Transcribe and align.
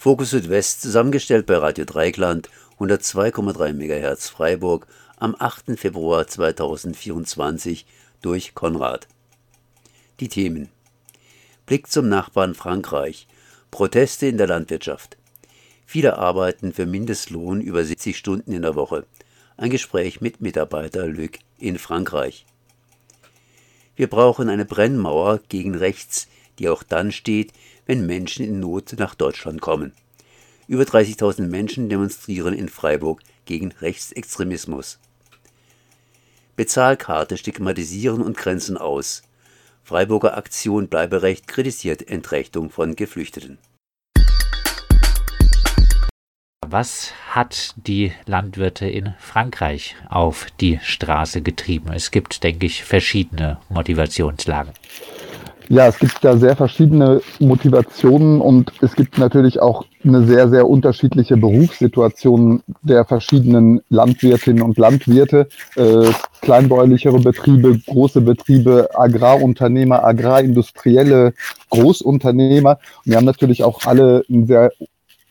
Fokus 0.00 0.30
Südwest 0.30 0.80
zusammengestellt 0.80 1.46
bei 1.46 1.56
Radio 1.56 1.84
Dreikland 1.84 2.48
102,3 2.78 3.72
MHz 3.72 4.28
Freiburg 4.28 4.86
am 5.16 5.34
8. 5.36 5.76
Februar 5.76 6.24
2024 6.24 7.84
durch 8.22 8.54
Konrad. 8.54 9.08
Die 10.20 10.28
Themen 10.28 10.68
Blick 11.66 11.90
zum 11.90 12.08
Nachbarn 12.08 12.54
Frankreich. 12.54 13.26
Proteste 13.72 14.28
in 14.28 14.38
der 14.38 14.46
Landwirtschaft. 14.46 15.16
Viele 15.84 16.16
arbeiten 16.16 16.72
für 16.72 16.86
Mindestlohn 16.86 17.60
über 17.60 17.84
70 17.84 18.16
Stunden 18.16 18.52
in 18.52 18.62
der 18.62 18.76
Woche. 18.76 19.04
Ein 19.56 19.70
Gespräch 19.70 20.20
mit 20.20 20.40
Mitarbeiter 20.40 21.08
Luc 21.08 21.40
in 21.58 21.76
Frankreich. 21.76 22.46
Wir 23.96 24.06
brauchen 24.06 24.48
eine 24.48 24.64
Brennmauer 24.64 25.40
gegen 25.48 25.74
rechts, 25.74 26.28
die 26.60 26.68
auch 26.68 26.84
dann 26.84 27.10
steht, 27.10 27.52
wenn 27.88 28.06
Menschen 28.06 28.44
in 28.44 28.60
Not 28.60 28.94
nach 28.98 29.16
Deutschland 29.16 29.60
kommen. 29.60 29.92
Über 30.68 30.84
30.000 30.84 31.46
Menschen 31.48 31.88
demonstrieren 31.88 32.52
in 32.52 32.68
Freiburg 32.68 33.22
gegen 33.46 33.72
Rechtsextremismus. 33.80 35.00
Bezahlkarte 36.54 37.38
stigmatisieren 37.38 38.20
und 38.20 38.36
grenzen 38.36 38.76
aus. 38.76 39.22
Freiburger 39.82 40.36
Aktion 40.36 40.88
Bleiberecht 40.88 41.48
kritisiert 41.48 42.06
Entrechtung 42.06 42.68
von 42.68 42.94
Geflüchteten. 42.94 43.56
Was 46.66 47.14
hat 47.30 47.74
die 47.76 48.12
Landwirte 48.26 48.86
in 48.86 49.14
Frankreich 49.18 49.96
auf 50.10 50.48
die 50.60 50.78
Straße 50.82 51.40
getrieben? 51.40 51.90
Es 51.94 52.10
gibt, 52.10 52.44
denke 52.44 52.66
ich, 52.66 52.84
verschiedene 52.84 53.58
Motivationslagen. 53.70 54.74
Ja, 55.70 55.86
es 55.86 55.98
gibt 55.98 56.24
da 56.24 56.38
sehr 56.38 56.56
verschiedene 56.56 57.20
Motivationen 57.40 58.40
und 58.40 58.72
es 58.80 58.96
gibt 58.96 59.18
natürlich 59.18 59.60
auch 59.60 59.84
eine 60.02 60.26
sehr, 60.26 60.48
sehr 60.48 60.66
unterschiedliche 60.66 61.36
Berufssituation 61.36 62.62
der 62.80 63.04
verschiedenen 63.04 63.82
Landwirtinnen 63.90 64.62
und 64.62 64.78
Landwirte, 64.78 65.46
äh, 65.76 66.10
kleinbäuerlichere 66.40 67.18
Betriebe, 67.18 67.78
große 67.86 68.22
Betriebe, 68.22 68.88
Agrarunternehmer, 68.94 70.04
agrarindustrielle 70.04 71.34
Großunternehmer. 71.68 72.78
Und 73.04 73.10
wir 73.10 73.16
haben 73.18 73.26
natürlich 73.26 73.62
auch 73.62 73.84
alle 73.84 74.24
ein 74.30 74.46
sehr 74.46 74.72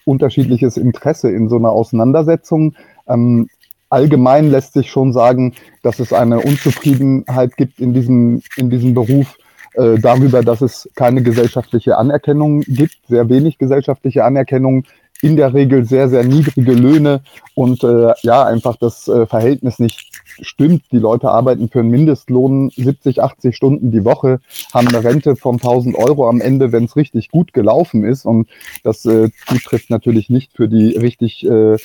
unterschiedliches 0.06 0.78
Interesse 0.78 1.32
in 1.32 1.50
so 1.50 1.56
einer 1.56 1.72
Auseinandersetzung. 1.72 2.76
Ähm, 3.08 3.50
allgemein 3.90 4.52
lässt 4.52 4.74
sich 4.74 4.92
schon 4.92 5.14
sagen, 5.14 5.56
dass 5.82 5.98
es 5.98 6.14
eine 6.14 6.42
Unzufriedenheit 6.42 7.58
gibt 7.58 7.80
in 7.80 7.96
diesem, 7.96 8.44
in 8.56 8.70
diesem 8.70 8.94
Beruf 8.94 9.36
darüber, 9.78 10.42
dass 10.42 10.62
es 10.62 10.90
keine 10.96 11.22
gesellschaftliche 11.22 11.98
Anerkennung 11.98 12.62
gibt, 12.62 12.98
sehr 13.08 13.30
wenig 13.30 13.58
gesellschaftliche 13.58 14.24
Anerkennung, 14.24 14.86
in 15.22 15.36
der 15.36 15.54
Regel 15.54 15.86
sehr, 15.86 16.10
sehr 16.10 16.24
niedrige 16.24 16.74
Löhne 16.74 17.22
und 17.56 17.84
äh, 17.84 18.14
ja, 18.22 18.44
einfach 18.46 18.76
das 18.76 19.08
äh, 19.08 19.26
Verhältnis 19.26 19.80
nicht 19.80 20.12
stimmt. 20.42 20.84
Die 20.92 21.00
Leute 21.00 21.30
arbeiten 21.30 21.70
für 21.70 21.80
einen 21.80 21.90
Mindestlohn 21.90 22.70
70, 22.76 23.24
80 23.24 23.56
Stunden 23.56 23.92
die 23.92 24.06
Woche, 24.06 24.40
haben 24.74 24.88
eine 24.88 25.04
Rente 25.04 25.36
von 25.36 25.56
1000 25.56 25.96
Euro 25.96 26.30
am 26.30 26.42
Ende, 26.42 26.72
wenn 26.72 26.86
es 26.86 26.96
richtig 26.96 27.30
gut 27.30 27.54
gelaufen 27.54 28.04
ist. 28.04 28.26
Und 28.26 28.48
das 28.84 29.06
äh, 29.06 29.30
trifft 29.66 29.90
natürlich 29.90 30.30
nicht 30.30 30.52
für 30.54 30.68
die 30.68 30.96
richtig 30.98 31.46
äh, 31.46 31.74
äh, 31.74 31.78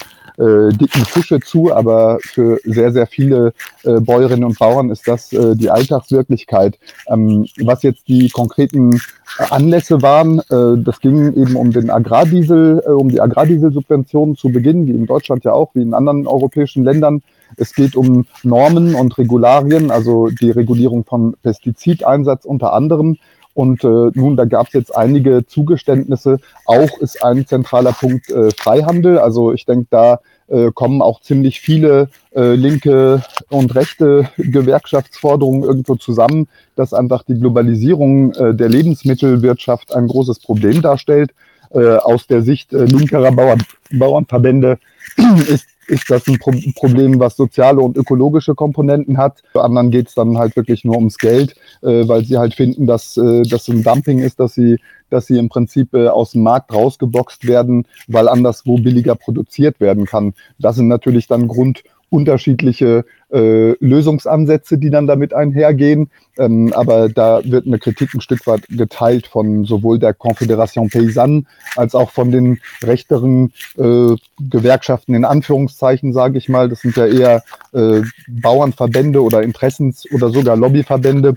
dicken 0.73 1.05
Fische 1.05 1.41
zu, 1.41 1.75
aber 1.75 2.19
für 2.21 2.59
sehr, 2.65 2.93
sehr 2.93 3.07
viele 3.07 3.55
äh, 3.85 4.01
Bäuerinnen 4.01 4.45
und 4.45 4.59
Bauern 4.59 4.91
ist 4.91 5.09
das 5.09 5.33
äh, 5.33 5.57
die 5.57 5.71
Alltagswirklichkeit. 5.71 6.79
Ähm, 7.09 7.47
was 7.63 7.83
jetzt 7.83 8.09
die 8.09 8.29
konkreten 8.29 9.01
Anlässe 9.39 10.03
waren, 10.03 10.41
äh, 10.51 10.83
das 10.83 11.01
ging 11.01 11.35
eben 11.35 11.57
um 11.57 11.73
den 11.73 11.91
Agrardiesel, 11.91 12.83
äh, 12.87 12.91
um 12.91 13.09
die 13.09 13.21
Agrardieselsubventionen 13.21 14.37
zu 14.37 14.51
Beginn, 14.51 14.87
wie 14.87 14.93
in 14.93 15.07
Deutschland 15.07 15.45
ja 15.45 15.53
auch, 15.53 15.75
wie 15.75 15.83
in 15.83 15.95
anderen 15.95 16.27
europäischen 16.27 16.85
Ländern. 16.85 17.23
Es 17.57 17.75
geht 17.75 17.97
um 17.97 18.27
Normen 18.43 18.95
und 18.95 19.17
Regularien, 19.19 19.91
also 19.91 20.29
die 20.29 20.51
Regulierung 20.51 21.05
von 21.05 21.35
Pestizideinsatz 21.43 22.45
unter 22.45 22.73
anderem. 22.73 23.19
Und 23.55 23.85
äh, 23.85 24.11
nun, 24.15 24.37
da 24.37 24.45
gab 24.45 24.69
es 24.69 24.73
jetzt 24.73 24.97
einige 24.97 25.47
Zugeständnisse. 25.47 26.39
Auch 26.65 26.99
ist 26.99 27.23
ein 27.23 27.47
zentraler 27.47 27.93
Punkt 27.93 28.31
äh, 28.31 28.51
Freihandel. 28.57 29.19
Also 29.19 29.53
ich 29.53 29.67
denke, 29.67 29.89
da 29.91 30.21
äh, 30.49 30.71
kommen 30.73 31.03
auch 31.03 31.21
ziemlich 31.21 31.61
viele 31.61 32.09
äh, 32.35 32.55
linke 32.55 33.23
und 33.51 33.75
rechte 33.75 34.29
Gewerkschaftsforderungen 34.37 35.65
irgendwo 35.65 35.97
zusammen, 35.97 36.49
dass 36.77 36.95
einfach 36.95 37.23
die 37.25 37.39
Globalisierung 37.39 38.33
äh, 38.35 38.55
der 38.55 38.69
Lebensmittelwirtschaft 38.69 39.95
ein 39.95 40.09
großes 40.09 40.41
Problem 40.41 40.81
darstellt. 40.81 41.33
Äh, 41.75 41.97
aus 41.97 42.27
der 42.27 42.43
Sicht 42.43 42.75
äh, 42.75 42.85
linkerer 42.85 43.33
Bauern, 43.33 43.63
Bauernverbände 43.91 44.79
ist 45.49 45.67
ist 45.87 46.11
das 46.11 46.27
ein 46.29 46.39
Pro 46.39 46.53
Problem, 46.75 47.19
was 47.19 47.37
soziale 47.37 47.81
und 47.81 47.97
ökologische 47.97 48.55
Komponenten 48.55 49.19
hat. 49.19 49.43
Bei 49.53 49.63
anderen 49.63 49.91
geht 49.91 50.09
es 50.09 50.15
dann 50.15 50.39
halt 50.39 50.57
wirklich 50.57 50.85
nur 50.85 50.97
ums 50.97 51.19
Geld, 51.19 51.55
äh, 51.83 52.07
weil 52.07 52.25
sie 52.25 52.39
halt 52.39 52.55
finden, 52.55 52.87
dass 52.87 53.17
äh, 53.17 53.43
das 53.43 53.69
ein 53.69 53.83
Dumping 53.83 54.21
ist, 54.21 54.39
dass 54.41 54.55
sie, 54.55 54.79
dass 55.11 55.27
sie 55.27 55.39
im 55.39 55.49
Prinzip 55.49 55.95
äh, 55.95 56.09
aus 56.09 56.33
dem 56.33 56.43
Markt 56.43 56.73
rausgeboxt 56.73 57.47
werden, 57.47 57.87
weil 58.07 58.29
anderswo 58.29 58.79
billiger 58.79 59.15
produziert 59.15 59.81
werden 59.81 60.07
kann. 60.07 60.35
Das 60.59 60.77
sind 60.77 60.89
natürlich 60.89 61.27
dann 61.27 61.49
Grund 61.49 61.83
unterschiedliche 62.13 63.05
äh, 63.33 63.73
Lösungsansätze, 63.81 64.77
die 64.77 64.91
dann 64.91 65.07
damit 65.07 65.33
einhergehen. 65.33 66.11
Ähm, 66.39 66.73
aber 66.75 67.09
da 67.09 67.41
wird 67.45 67.67
eine 67.67 67.79
Kritik 67.79 68.15
ein 68.15 68.21
Stück 68.21 68.47
weit 68.47 68.69
geteilt 68.69 69.27
von 69.27 69.65
sowohl 69.65 69.99
der 69.99 70.15
Confédération 70.15 70.91
Paysanne 70.93 71.45
als 71.77 71.95
auch 71.95 72.11
von 72.11 72.31
den 72.31 72.61
rechteren 72.83 73.53
äh, 73.79 74.15
Gewerkschaften 74.39 75.15
in 75.15 75.25
Anführungszeichen, 75.25 76.13
sage 76.13 76.37
ich 76.37 76.51
mal. 76.51 76.69
Das 76.69 76.81
sind 76.81 76.97
ja 76.97 77.07
eher 77.07 77.43
äh, 77.73 78.03
Bauernverbände 78.29 79.23
oder 79.23 79.43
Interessens- 79.43 80.07
oder 80.13 80.29
sogar 80.29 80.57
Lobbyverbände 80.57 81.35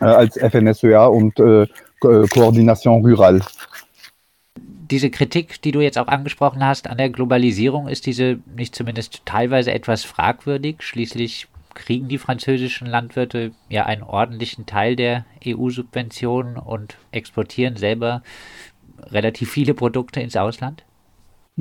äh, 0.00 0.04
als 0.04 0.36
FNSEA 0.36 1.06
und 1.06 1.38
äh, 1.38 1.66
Coordination 2.00 3.04
Rural 3.04 3.40
diese 4.90 5.10
Kritik, 5.10 5.62
die 5.62 5.72
du 5.72 5.80
jetzt 5.80 5.98
auch 5.98 6.08
angesprochen 6.08 6.64
hast 6.64 6.88
an 6.88 6.98
der 6.98 7.10
Globalisierung, 7.10 7.88
ist 7.88 8.06
diese 8.06 8.38
nicht 8.56 8.74
zumindest 8.74 9.22
teilweise 9.24 9.72
etwas 9.72 10.04
fragwürdig. 10.04 10.82
Schließlich 10.82 11.46
kriegen 11.74 12.08
die 12.08 12.18
französischen 12.18 12.86
Landwirte 12.86 13.52
ja 13.68 13.86
einen 13.86 14.02
ordentlichen 14.02 14.66
Teil 14.66 14.96
der 14.96 15.24
EU-Subventionen 15.46 16.56
und 16.56 16.96
exportieren 17.12 17.76
selber 17.76 18.22
relativ 19.10 19.50
viele 19.50 19.74
Produkte 19.74 20.20
ins 20.20 20.36
Ausland? 20.36 20.84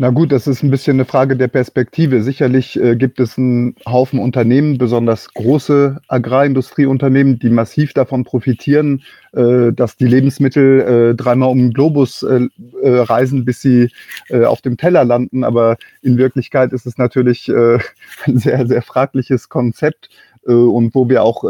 Na 0.02 0.12
gut, 0.12 0.32
das 0.32 0.48
ist 0.48 0.64
ein 0.64 0.72
bisschen 0.72 0.96
eine 0.96 1.04
Frage 1.04 1.36
der 1.36 1.50
Perspektive. 1.50 2.24
Sicherlich 2.24 2.80
äh, 2.80 2.96
gibt 2.96 3.20
es 3.20 3.38
einen 3.38 3.76
Haufen 3.86 4.20
Unternehmen, 4.20 4.78
besonders 4.78 5.34
große 5.34 6.00
Agrarindustrieunternehmen, 6.08 7.38
die 7.38 7.50
massiv 7.50 7.92
davon 7.92 8.24
profitieren, 8.24 9.04
äh, 9.34 9.74
dass 9.74 9.98
die 9.98 10.08
Lebensmittel 10.08 11.12
äh, 11.12 11.16
dreimal 11.16 11.50
um 11.50 11.58
den 11.58 11.74
Globus 11.74 12.24
äh, 12.24 12.48
äh, 12.82 13.00
reisen, 13.00 13.44
bis 13.44 13.60
sie 13.60 13.90
äh, 14.30 14.46
auf 14.46 14.62
dem 14.62 14.78
Teller 14.78 15.04
landen. 15.04 15.44
Aber 15.44 15.76
in 16.02 16.18
Wirklichkeit 16.18 16.72
ist 16.72 16.86
es 16.86 16.98
natürlich 16.98 17.50
ein 18.26 18.38
sehr, 18.38 18.68
sehr 18.68 18.82
fragliches 18.82 19.50
Konzept. 19.50 20.10
und 20.46 20.96
wo 20.96 21.10
wir 21.10 21.24
auch 21.24 21.44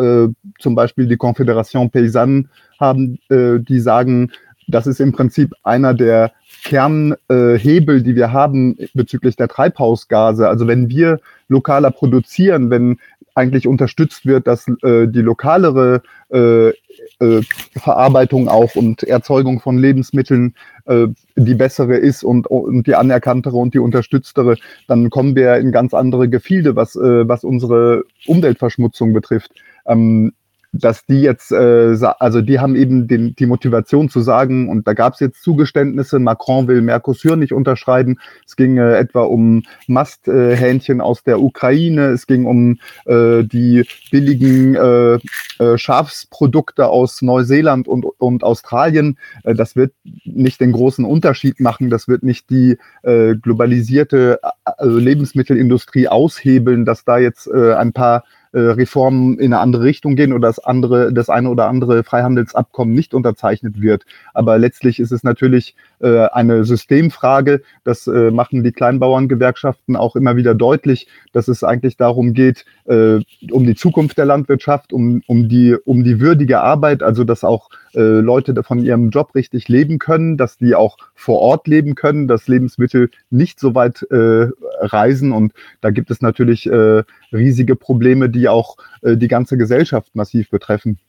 zum 0.58 0.74
Beispiel 0.74 1.06
die 1.06 1.18
Confédération 1.18 1.92
Paysanne 1.92 2.46
haben, 2.80 3.20
die 3.30 3.80
sagen, 3.80 4.32
das 4.68 4.88
ist 4.88 5.00
im 5.00 5.12
Prinzip 5.12 5.54
einer 5.64 5.94
der 5.94 6.32
Kernhebel, 6.64 8.04
die 8.04 8.16
wir 8.16 8.32
haben 8.32 8.78
bezüglich 8.94 9.36
der 9.36 9.48
Treibhausgase. 9.48 10.48
Also 10.48 10.68
wenn 10.68 10.90
wir 10.90 11.20
lokaler 11.48 11.92
produzieren, 11.92 12.70
wenn 12.70 12.98
eigentlich 13.36 13.68
unterstützt 13.68 14.26
wird, 14.26 14.48
dass 14.48 14.68
äh, 14.84 15.08
die 15.08 15.22
lokalere 15.22 16.02
äh, 16.30 16.70
äh, 16.70 17.42
Verarbeitung 17.76 18.50
auch 18.50 18.76
und 18.76 19.04
Erzeugung 19.04 19.60
von 19.62 19.78
Lebensmitteln 19.78 20.56
äh, 20.86 21.08
die 21.36 21.56
bessere 21.56 21.96
ist 21.96 22.24
und, 22.24 22.48
und 22.48 22.86
die 22.88 22.96
anerkanntere 22.96 23.56
und 23.56 23.74
die 23.74 23.80
unterstütztere, 23.80 24.58
dann 24.88 25.10
kommen 25.10 25.36
wir 25.36 25.56
in 25.56 25.72
ganz 25.72 25.94
andere 25.94 26.28
Gefilde, 26.28 26.76
was, 26.76 26.96
äh, 26.96 27.28
was 27.28 27.44
unsere 27.44 28.04
Umweltverschmutzung 28.28 29.14
betrifft. 29.14 29.52
Ähm, 29.86 30.34
dass 30.72 31.06
die 31.06 31.22
jetzt, 31.22 31.52
äh, 31.52 31.98
also 32.20 32.42
die 32.42 32.60
haben 32.60 32.76
eben 32.76 33.08
den, 33.08 33.36
die 33.36 33.46
Motivation 33.46 34.10
zu 34.10 34.20
sagen, 34.20 34.70
und 34.70 34.88
da 34.88 34.94
gab 34.94 35.14
es 35.14 35.20
jetzt 35.20 35.44
Zugeständnisse, 35.44 36.20
Macron 36.20 36.68
will 36.68 36.82
Mercosur 36.82 37.36
nicht 37.36 37.54
unterschreiben, 37.54 38.20
es 38.46 38.56
ging 38.56 38.78
äh, 38.78 38.98
etwa 38.98 39.22
um 39.22 39.64
Masthähnchen 39.88 41.02
aus 41.02 41.24
der 41.24 41.42
Ukraine, 41.42 42.10
es 42.10 42.28
ging 42.28 42.46
um 42.46 42.80
äh, 43.06 43.44
die 43.44 43.84
billigen 44.12 44.76
äh, 44.76 45.20
äh, 45.60 45.78
Schafsprodukte 45.78 46.88
aus 46.88 47.22
Neuseeland 47.22 47.88
und, 47.88 48.06
und 48.18 48.44
Australien. 48.44 49.18
Äh, 49.44 49.56
das 49.56 49.76
wird 49.76 49.94
nicht 50.24 50.62
den 50.62 50.72
großen 50.72 51.06
Unterschied 51.06 51.60
machen, 51.60 51.90
das 51.90 52.08
wird 52.08 52.24
nicht 52.24 52.50
die 52.50 52.78
äh, 53.04 53.36
globalisierte 53.36 54.40
äh, 54.66 54.86
Lebensmittelindustrie 54.86 56.08
aushebeln, 56.08 56.86
dass 56.86 57.06
da 57.06 57.18
jetzt 57.18 57.48
äh, 57.48 57.74
ein 57.74 57.92
paar 57.94 58.24
äh, 58.52 58.60
Reformen 58.60 59.38
in 59.40 59.54
eine 59.54 59.60
andere 59.62 59.84
Richtung 59.84 60.16
gehen 60.16 60.34
oder 60.34 60.48
das 60.48 60.60
andere, 60.60 61.14
das 61.14 61.30
eine 61.30 61.50
oder 61.50 61.68
andere 61.68 62.04
Freihandelsabkommen 62.04 62.94
nicht 62.94 63.14
unterzeichnet 63.14 63.82
wird. 63.82 64.06
Aber 64.34 64.58
letztlich 64.58 65.00
ist 65.00 65.12
es 65.12 65.24
natürlich 65.24 65.76
äh, 66.00 66.28
eine 66.28 66.64
Systemfrage. 66.64 67.62
Das 67.84 68.08
äh, 68.08 68.32
machen 68.32 68.64
die 68.64 68.72
Kleinbauerngewerkschaften 68.72 69.96
auch 69.96 70.16
immer 70.16 70.36
wieder 70.36 70.56
deutlich, 70.56 71.08
dass 71.34 71.48
es 71.48 71.64
eigentlich 71.64 71.98
darum 71.98 72.34
geht, 72.34 72.66
äh, 72.86 73.20
um 73.52 73.66
die 73.66 73.76
Zukunft 73.76 74.18
der 74.18 74.26
Landwirtschaft, 74.26 74.94
um, 74.94 75.22
um, 75.28 75.48
die, 75.48 75.76
um 75.86 76.04
die 76.04 76.20
würdige 76.20 76.62
Arbeit, 76.62 77.04
also 77.04 77.24
dass 77.24 77.44
auch 77.44 77.70
äh, 77.94 78.00
Leute 78.00 78.64
von 78.64 78.80
ihrem 78.80 79.10
Job 79.10 79.36
richtig 79.36 79.68
leben 79.68 80.00
können, 80.00 80.38
dass 80.38 80.58
die 80.58 80.76
auch 80.76 80.98
vor 81.16 81.40
Ort 81.40 81.68
leben 81.68 81.96
können, 81.96 82.28
dass 82.28 82.48
Lebensmittel 82.48 83.10
nicht 83.30 83.60
so 83.60 83.76
weit 83.76 84.04
äh, 84.12 84.50
reisen. 84.80 85.32
Und 85.32 85.54
da 85.82 85.90
gibt 85.90 86.12
es 86.12 86.22
natürlich 86.22 86.68
äh, 86.68 87.04
riesige 87.32 87.76
Probleme, 87.76 88.30
die 88.30 88.50
auch 88.50 88.78
äh, 89.02 89.18
die 89.18 89.28
ganze 89.28 89.58
Gesellschaft 89.58 90.16
massiv 90.16 90.50
betreffen. 90.50 91.00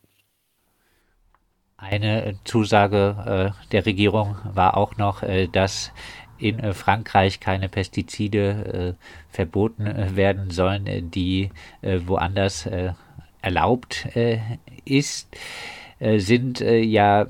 Eine 1.76 2.34
Zusage 2.44 3.54
äh, 3.56 3.70
der 3.72 3.86
Regierung 3.86 4.36
war 4.52 4.76
auch 4.76 4.98
noch, 4.98 5.22
äh, 5.22 5.46
dass 5.46 5.92
in 6.40 6.58
äh, 6.58 6.74
Frankreich 6.74 7.40
keine 7.40 7.68
Pestizide 7.68 8.96
äh, 8.98 9.34
verboten 9.34 9.86
äh, 9.86 10.16
werden 10.16 10.50
sollen, 10.50 11.10
die 11.10 11.50
woanders 11.82 12.68
erlaubt 13.40 14.08
ist. 14.84 15.28
Sind 16.00 16.60
ja 16.60 17.26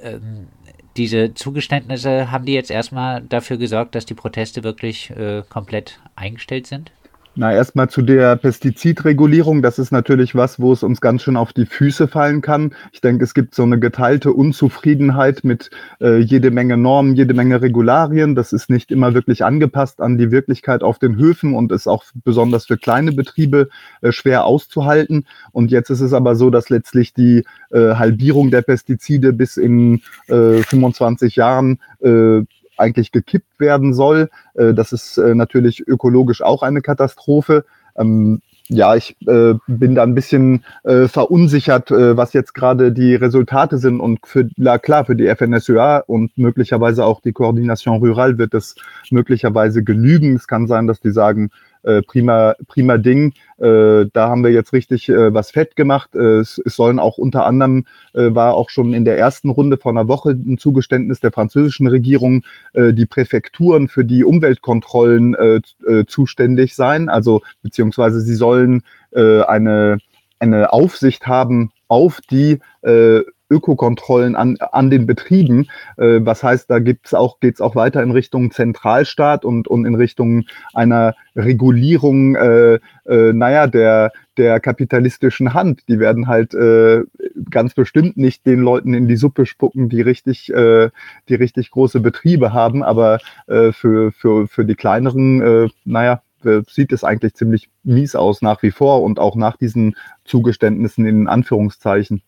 ähm, 0.00 0.48
diese 0.96 1.34
Zugeständnisse, 1.34 2.30
haben 2.30 2.44
die 2.44 2.52
jetzt 2.52 2.70
erstmal 2.70 3.22
dafür 3.22 3.56
gesorgt, 3.56 3.94
dass 3.94 4.06
die 4.06 4.14
Proteste 4.14 4.62
wirklich 4.62 5.12
komplett 5.48 5.98
eingestellt 6.14 6.68
sind? 6.68 6.92
Na, 7.36 7.52
erstmal 7.52 7.90
zu 7.90 8.02
der 8.02 8.36
Pestizidregulierung. 8.36 9.60
Das 9.60 9.80
ist 9.80 9.90
natürlich 9.90 10.36
was, 10.36 10.60
wo 10.60 10.72
es 10.72 10.84
uns 10.84 11.00
ganz 11.00 11.22
schön 11.22 11.36
auf 11.36 11.52
die 11.52 11.66
Füße 11.66 12.06
fallen 12.06 12.42
kann. 12.42 12.76
Ich 12.92 13.00
denke, 13.00 13.24
es 13.24 13.34
gibt 13.34 13.56
so 13.56 13.64
eine 13.64 13.80
geteilte 13.80 14.32
Unzufriedenheit 14.32 15.42
mit 15.42 15.70
äh, 16.00 16.18
jede 16.18 16.52
Menge 16.52 16.76
Normen, 16.76 17.16
jede 17.16 17.34
Menge 17.34 17.60
Regularien. 17.60 18.36
Das 18.36 18.52
ist 18.52 18.70
nicht 18.70 18.92
immer 18.92 19.14
wirklich 19.14 19.44
angepasst 19.44 20.00
an 20.00 20.16
die 20.16 20.30
Wirklichkeit 20.30 20.84
auf 20.84 21.00
den 21.00 21.16
Höfen 21.16 21.56
und 21.56 21.72
ist 21.72 21.88
auch 21.88 22.04
besonders 22.24 22.66
für 22.66 22.76
kleine 22.76 23.10
Betriebe 23.10 23.68
äh, 24.00 24.12
schwer 24.12 24.44
auszuhalten. 24.44 25.26
Und 25.50 25.72
jetzt 25.72 25.90
ist 25.90 26.02
es 26.02 26.12
aber 26.12 26.36
so, 26.36 26.50
dass 26.50 26.70
letztlich 26.70 27.14
die 27.14 27.42
äh, 27.72 27.96
Halbierung 27.96 28.52
der 28.52 28.62
Pestizide 28.62 29.32
bis 29.32 29.56
in 29.56 30.02
25 30.28 31.36
äh, 31.36 31.40
Jahren 31.40 31.80
äh, 32.00 32.42
eigentlich 32.76 33.12
gekippt 33.12 33.58
werden 33.60 33.94
soll. 33.94 34.30
Äh, 34.54 34.74
das 34.74 34.92
ist 34.92 35.18
äh, 35.18 35.34
natürlich 35.34 35.86
ökologisch 35.86 36.42
auch 36.42 36.62
eine 36.62 36.80
Katastrophe. 36.80 37.64
Ähm, 37.96 38.40
ja, 38.68 38.94
ich 38.94 39.14
äh, 39.26 39.54
bin 39.66 39.94
da 39.94 40.02
ein 40.02 40.14
bisschen 40.14 40.64
äh, 40.84 41.06
verunsichert, 41.06 41.90
äh, 41.90 42.16
was 42.16 42.32
jetzt 42.32 42.54
gerade 42.54 42.92
die 42.92 43.14
Resultate 43.14 43.76
sind. 43.76 44.00
Und 44.00 44.20
für, 44.26 44.48
na 44.56 44.78
klar, 44.78 45.04
für 45.04 45.16
die 45.16 45.26
FNSUA 45.28 45.98
und 46.06 46.36
möglicherweise 46.38 47.04
auch 47.04 47.20
die 47.20 47.32
Koordination 47.32 47.98
Rural 47.98 48.38
wird 48.38 48.54
es 48.54 48.74
möglicherweise 49.10 49.84
genügen. 49.84 50.34
Es 50.34 50.46
kann 50.46 50.66
sein, 50.66 50.86
dass 50.86 51.00
die 51.00 51.10
sagen, 51.10 51.50
äh, 51.84 52.02
prima, 52.02 52.54
prima 52.66 52.96
Ding. 52.98 53.34
Äh, 53.58 54.06
da 54.12 54.28
haben 54.28 54.42
wir 54.42 54.50
jetzt 54.50 54.72
richtig 54.72 55.08
äh, 55.08 55.32
was 55.34 55.50
fett 55.50 55.76
gemacht. 55.76 56.14
Es, 56.14 56.56
sollen 56.64 56.98
auch 56.98 57.18
unter 57.18 57.46
anderem, 57.46 57.86
war 58.12 58.54
auch 58.54 58.70
schon 58.70 58.94
in 58.94 59.04
der 59.04 59.18
ersten 59.18 59.50
Runde 59.50 59.76
vor 59.76 59.92
einer 59.92 60.08
Woche 60.08 60.30
ein 60.30 60.58
Zugeständnis 60.58 61.20
der 61.20 61.32
französischen 61.32 61.86
Regierung, 61.86 62.42
die 62.74 63.06
Präfekturen 63.06 63.88
für 63.88 64.04
die 64.04 64.24
Umweltkontrollen 64.24 65.36
zuständig 66.06 66.74
sein. 66.74 67.08
Also 67.08 67.42
beziehungsweise 67.62 68.20
sie 68.20 68.34
sollen 68.34 68.82
eine, 69.12 69.98
eine 70.52 70.72
Aufsicht 70.72 71.26
haben 71.26 71.72
auf 71.88 72.20
die 72.30 72.60
äh, 72.82 73.20
Ökokontrollen 73.50 74.36
an, 74.36 74.56
an 74.58 74.90
den 74.90 75.06
Betrieben. 75.06 75.68
Äh, 75.96 76.20
was 76.22 76.42
heißt, 76.42 76.70
da 76.70 76.78
gibt's 76.78 77.14
auch, 77.14 77.40
geht's 77.40 77.60
auch 77.60 77.76
weiter 77.76 78.02
in 78.02 78.10
Richtung 78.10 78.50
Zentralstaat 78.50 79.44
und, 79.44 79.68
und 79.68 79.84
in 79.84 79.94
Richtung 79.94 80.44
einer 80.72 81.14
Regulierung, 81.36 82.36
äh, 82.36 82.74
äh, 83.06 83.32
naja, 83.32 83.66
der, 83.66 84.12
der 84.38 84.60
kapitalistischen 84.60 85.54
Hand. 85.54 85.82
Die 85.88 86.00
werden 86.00 86.26
halt 86.26 86.54
äh, 86.54 87.02
ganz 87.50 87.74
bestimmt 87.74 88.16
nicht 88.16 88.46
den 88.46 88.60
Leuten 88.60 88.94
in 88.94 89.08
die 89.08 89.16
Suppe 89.16 89.46
spucken, 89.46 89.88
die 89.88 90.00
richtig, 90.00 90.52
äh, 90.52 90.90
die 91.28 91.34
richtig 91.34 91.70
große 91.70 92.00
Betriebe 92.00 92.52
haben, 92.52 92.82
aber 92.82 93.18
äh, 93.46 93.72
für, 93.72 94.10
für, 94.12 94.48
für 94.48 94.64
die 94.64 94.74
kleineren, 94.74 95.42
äh, 95.42 95.68
naja, 95.84 96.22
äh, 96.44 96.62
sieht 96.68 96.92
es 96.92 97.04
eigentlich 97.04 97.34
ziemlich 97.34 97.68
mies 97.82 98.14
aus 98.14 98.42
nach 98.42 98.62
wie 98.62 98.70
vor 98.70 99.02
und 99.02 99.18
auch 99.18 99.36
nach 99.36 99.56
diesen 99.56 99.96
Zugeständnissen 100.24 101.06
in 101.06 101.28
Anführungszeichen. 101.28 102.22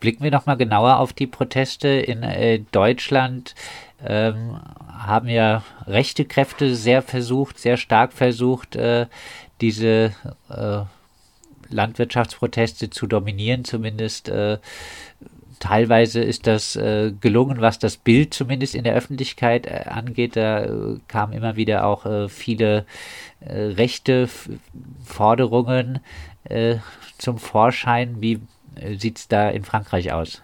Blicken 0.00 0.24
wir 0.24 0.30
noch 0.30 0.46
mal 0.46 0.56
genauer 0.56 0.98
auf 0.98 1.12
die 1.12 1.26
Proteste 1.26 1.88
in 1.88 2.22
äh, 2.22 2.60
Deutschland. 2.72 3.54
Ähm, 4.02 4.58
haben 4.88 5.28
ja 5.28 5.62
rechte 5.86 6.24
Kräfte 6.24 6.74
sehr 6.74 7.02
versucht, 7.02 7.58
sehr 7.58 7.76
stark 7.76 8.14
versucht, 8.14 8.76
äh, 8.76 9.06
diese 9.60 10.14
äh, 10.48 10.82
Landwirtschaftsproteste 11.68 12.88
zu 12.88 13.06
dominieren. 13.06 13.64
Zumindest 13.64 14.30
äh, 14.30 14.58
teilweise 15.60 16.20
ist 16.20 16.48
das 16.48 16.74
äh, 16.74 17.12
gelungen, 17.20 17.60
was 17.60 17.78
das 17.78 17.96
Bild 17.96 18.34
zumindest 18.34 18.74
in 18.74 18.82
der 18.82 18.94
Öffentlichkeit 18.94 19.66
äh, 19.66 19.84
angeht. 19.88 20.34
Da 20.34 20.66
kamen 21.06 21.32
immer 21.32 21.56
wieder 21.56 21.86
auch 21.86 22.28
viele 22.28 22.84
rechte 23.42 24.28
Forderungen 25.02 26.00
zum 27.16 27.38
Vorschein. 27.38 28.16
Wie 28.20 28.38
sieht 28.98 29.16
es 29.16 29.28
da 29.28 29.48
in 29.48 29.64
Frankreich 29.64 30.12
aus? 30.12 30.42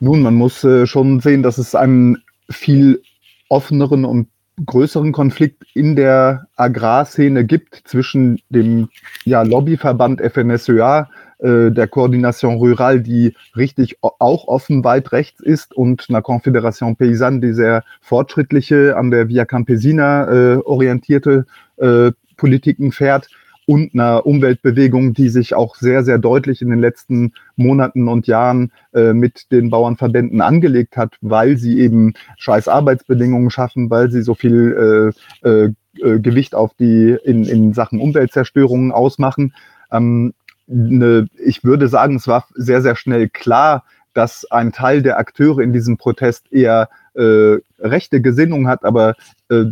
Nun, 0.00 0.20
man 0.20 0.34
muss 0.34 0.62
äh, 0.62 0.86
schon 0.86 1.20
sehen, 1.20 1.42
dass 1.42 1.58
es 1.58 1.74
einen 1.74 2.22
viel 2.50 3.02
offeneren 3.48 4.04
und 4.04 4.28
größeren 4.64 5.12
Konflikt 5.12 5.64
in 5.74 5.96
der 5.96 6.46
Agrarszene 6.56 7.44
gibt 7.44 7.82
zwischen 7.84 8.40
dem 8.48 8.88
ja, 9.24 9.42
Lobbyverband 9.42 10.20
FNSEA, 10.20 11.08
äh, 11.38 11.70
der 11.70 11.88
Koordination 11.88 12.56
Rural, 12.56 13.00
die 13.00 13.34
richtig 13.56 13.98
auch 14.02 14.48
offen 14.48 14.84
weit 14.84 15.12
rechts 15.12 15.40
ist, 15.40 15.74
und 15.74 16.06
einer 16.08 16.20
Confédération 16.20 16.96
Paysanne, 16.96 17.40
die 17.40 17.52
sehr 17.52 17.84
fortschrittliche, 18.00 18.96
an 18.96 19.10
der 19.10 19.28
Via 19.28 19.44
Campesina 19.44 20.30
äh, 20.30 20.56
orientierte 20.58 21.46
äh, 21.76 22.12
Politiken 22.36 22.92
fährt 22.92 23.28
und 23.66 23.94
einer 23.94 24.24
Umweltbewegung, 24.24 25.12
die 25.12 25.28
sich 25.28 25.54
auch 25.54 25.74
sehr, 25.74 26.04
sehr 26.04 26.18
deutlich 26.18 26.62
in 26.62 26.70
den 26.70 26.78
letzten 26.78 27.32
Monaten 27.56 28.08
und 28.08 28.28
Jahren 28.28 28.72
äh, 28.94 29.12
mit 29.12 29.50
den 29.50 29.70
Bauernverbänden 29.70 30.40
angelegt 30.40 30.96
hat, 30.96 31.16
weil 31.20 31.56
sie 31.56 31.80
eben 31.80 32.14
scheiß 32.38 32.68
Arbeitsbedingungen 32.68 33.50
schaffen, 33.50 33.90
weil 33.90 34.10
sie 34.10 34.22
so 34.22 34.34
viel 34.34 35.12
äh, 35.42 35.48
äh, 35.48 35.72
Gewicht 36.20 36.54
auf 36.54 36.74
die 36.74 37.16
in, 37.24 37.44
in 37.44 37.72
Sachen 37.72 38.00
Umweltzerstörungen 38.00 38.92
ausmachen. 38.92 39.52
Ähm, 39.90 40.32
ne, 40.66 41.26
ich 41.38 41.64
würde 41.64 41.88
sagen, 41.88 42.16
es 42.16 42.28
war 42.28 42.46
sehr, 42.54 42.82
sehr 42.82 42.96
schnell 42.96 43.28
klar, 43.28 43.84
dass 44.14 44.50
ein 44.50 44.72
Teil 44.72 45.02
der 45.02 45.18
Akteure 45.18 45.60
in 45.60 45.72
diesem 45.72 45.98
Protest 45.98 46.50
eher 46.52 46.88
äh, 47.14 47.56
rechte 47.78 48.20
Gesinnung 48.20 48.66
hat, 48.66 48.84
aber 48.84 49.14
äh, 49.50 49.64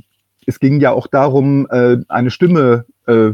es 0.47 0.61
ging 0.61 0.81
ja 0.81 0.93
auch 0.93 1.07
darum, 1.07 1.67
äh, 1.71 1.97
eine 2.09 2.31
Stimme 2.31 2.85
äh, 3.07 3.31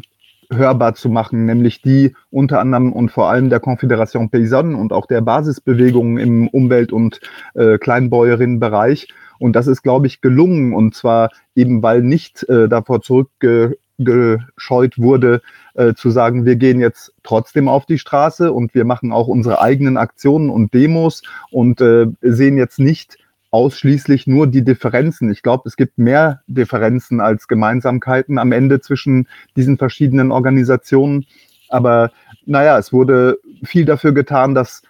hörbar 0.52 0.94
zu 0.94 1.08
machen, 1.08 1.44
nämlich 1.44 1.82
die 1.82 2.14
unter 2.30 2.60
anderem 2.60 2.92
und 2.92 3.10
vor 3.10 3.30
allem 3.30 3.50
der 3.50 3.62
Confédération 3.62 4.30
Paysanne 4.30 4.76
und 4.76 4.92
auch 4.92 5.06
der 5.06 5.20
Basisbewegungen 5.20 6.18
im 6.18 6.48
Umwelt- 6.48 6.92
und 6.92 7.20
äh, 7.54 7.78
Kleinbäuerinnenbereich. 7.78 9.08
Und 9.38 9.54
das 9.54 9.66
ist, 9.66 9.82
glaube 9.82 10.06
ich, 10.06 10.20
gelungen. 10.20 10.74
Und 10.74 10.94
zwar 10.94 11.30
eben, 11.54 11.82
weil 11.82 12.02
nicht 12.02 12.48
äh, 12.48 12.68
davor 12.68 13.00
zurückgescheut 13.00 14.98
wurde, 14.98 15.40
äh, 15.74 15.94
zu 15.94 16.10
sagen, 16.10 16.44
wir 16.44 16.56
gehen 16.56 16.80
jetzt 16.80 17.12
trotzdem 17.22 17.68
auf 17.68 17.86
die 17.86 17.98
Straße 17.98 18.52
und 18.52 18.74
wir 18.74 18.84
machen 18.84 19.12
auch 19.12 19.28
unsere 19.28 19.60
eigenen 19.60 19.96
Aktionen 19.96 20.50
und 20.50 20.74
Demos 20.74 21.22
und 21.50 21.80
äh, 21.80 22.06
sehen 22.22 22.56
jetzt 22.56 22.78
nicht 22.78 23.18
ausschließlich 23.50 24.26
nur 24.26 24.46
die 24.46 24.62
Differenzen. 24.62 25.30
Ich 25.30 25.42
glaube, 25.42 25.64
es 25.66 25.76
gibt 25.76 25.98
mehr 25.98 26.42
Differenzen 26.46 27.20
als 27.20 27.48
Gemeinsamkeiten 27.48 28.38
am 28.38 28.52
Ende 28.52 28.80
zwischen 28.80 29.28
diesen 29.56 29.76
verschiedenen 29.76 30.30
Organisationen. 30.30 31.26
Aber 31.68 32.10
naja, 32.46 32.78
es 32.78 32.92
wurde 32.92 33.38
viel 33.64 33.84
dafür 33.84 34.12
getan, 34.12 34.54
dass 34.54 34.82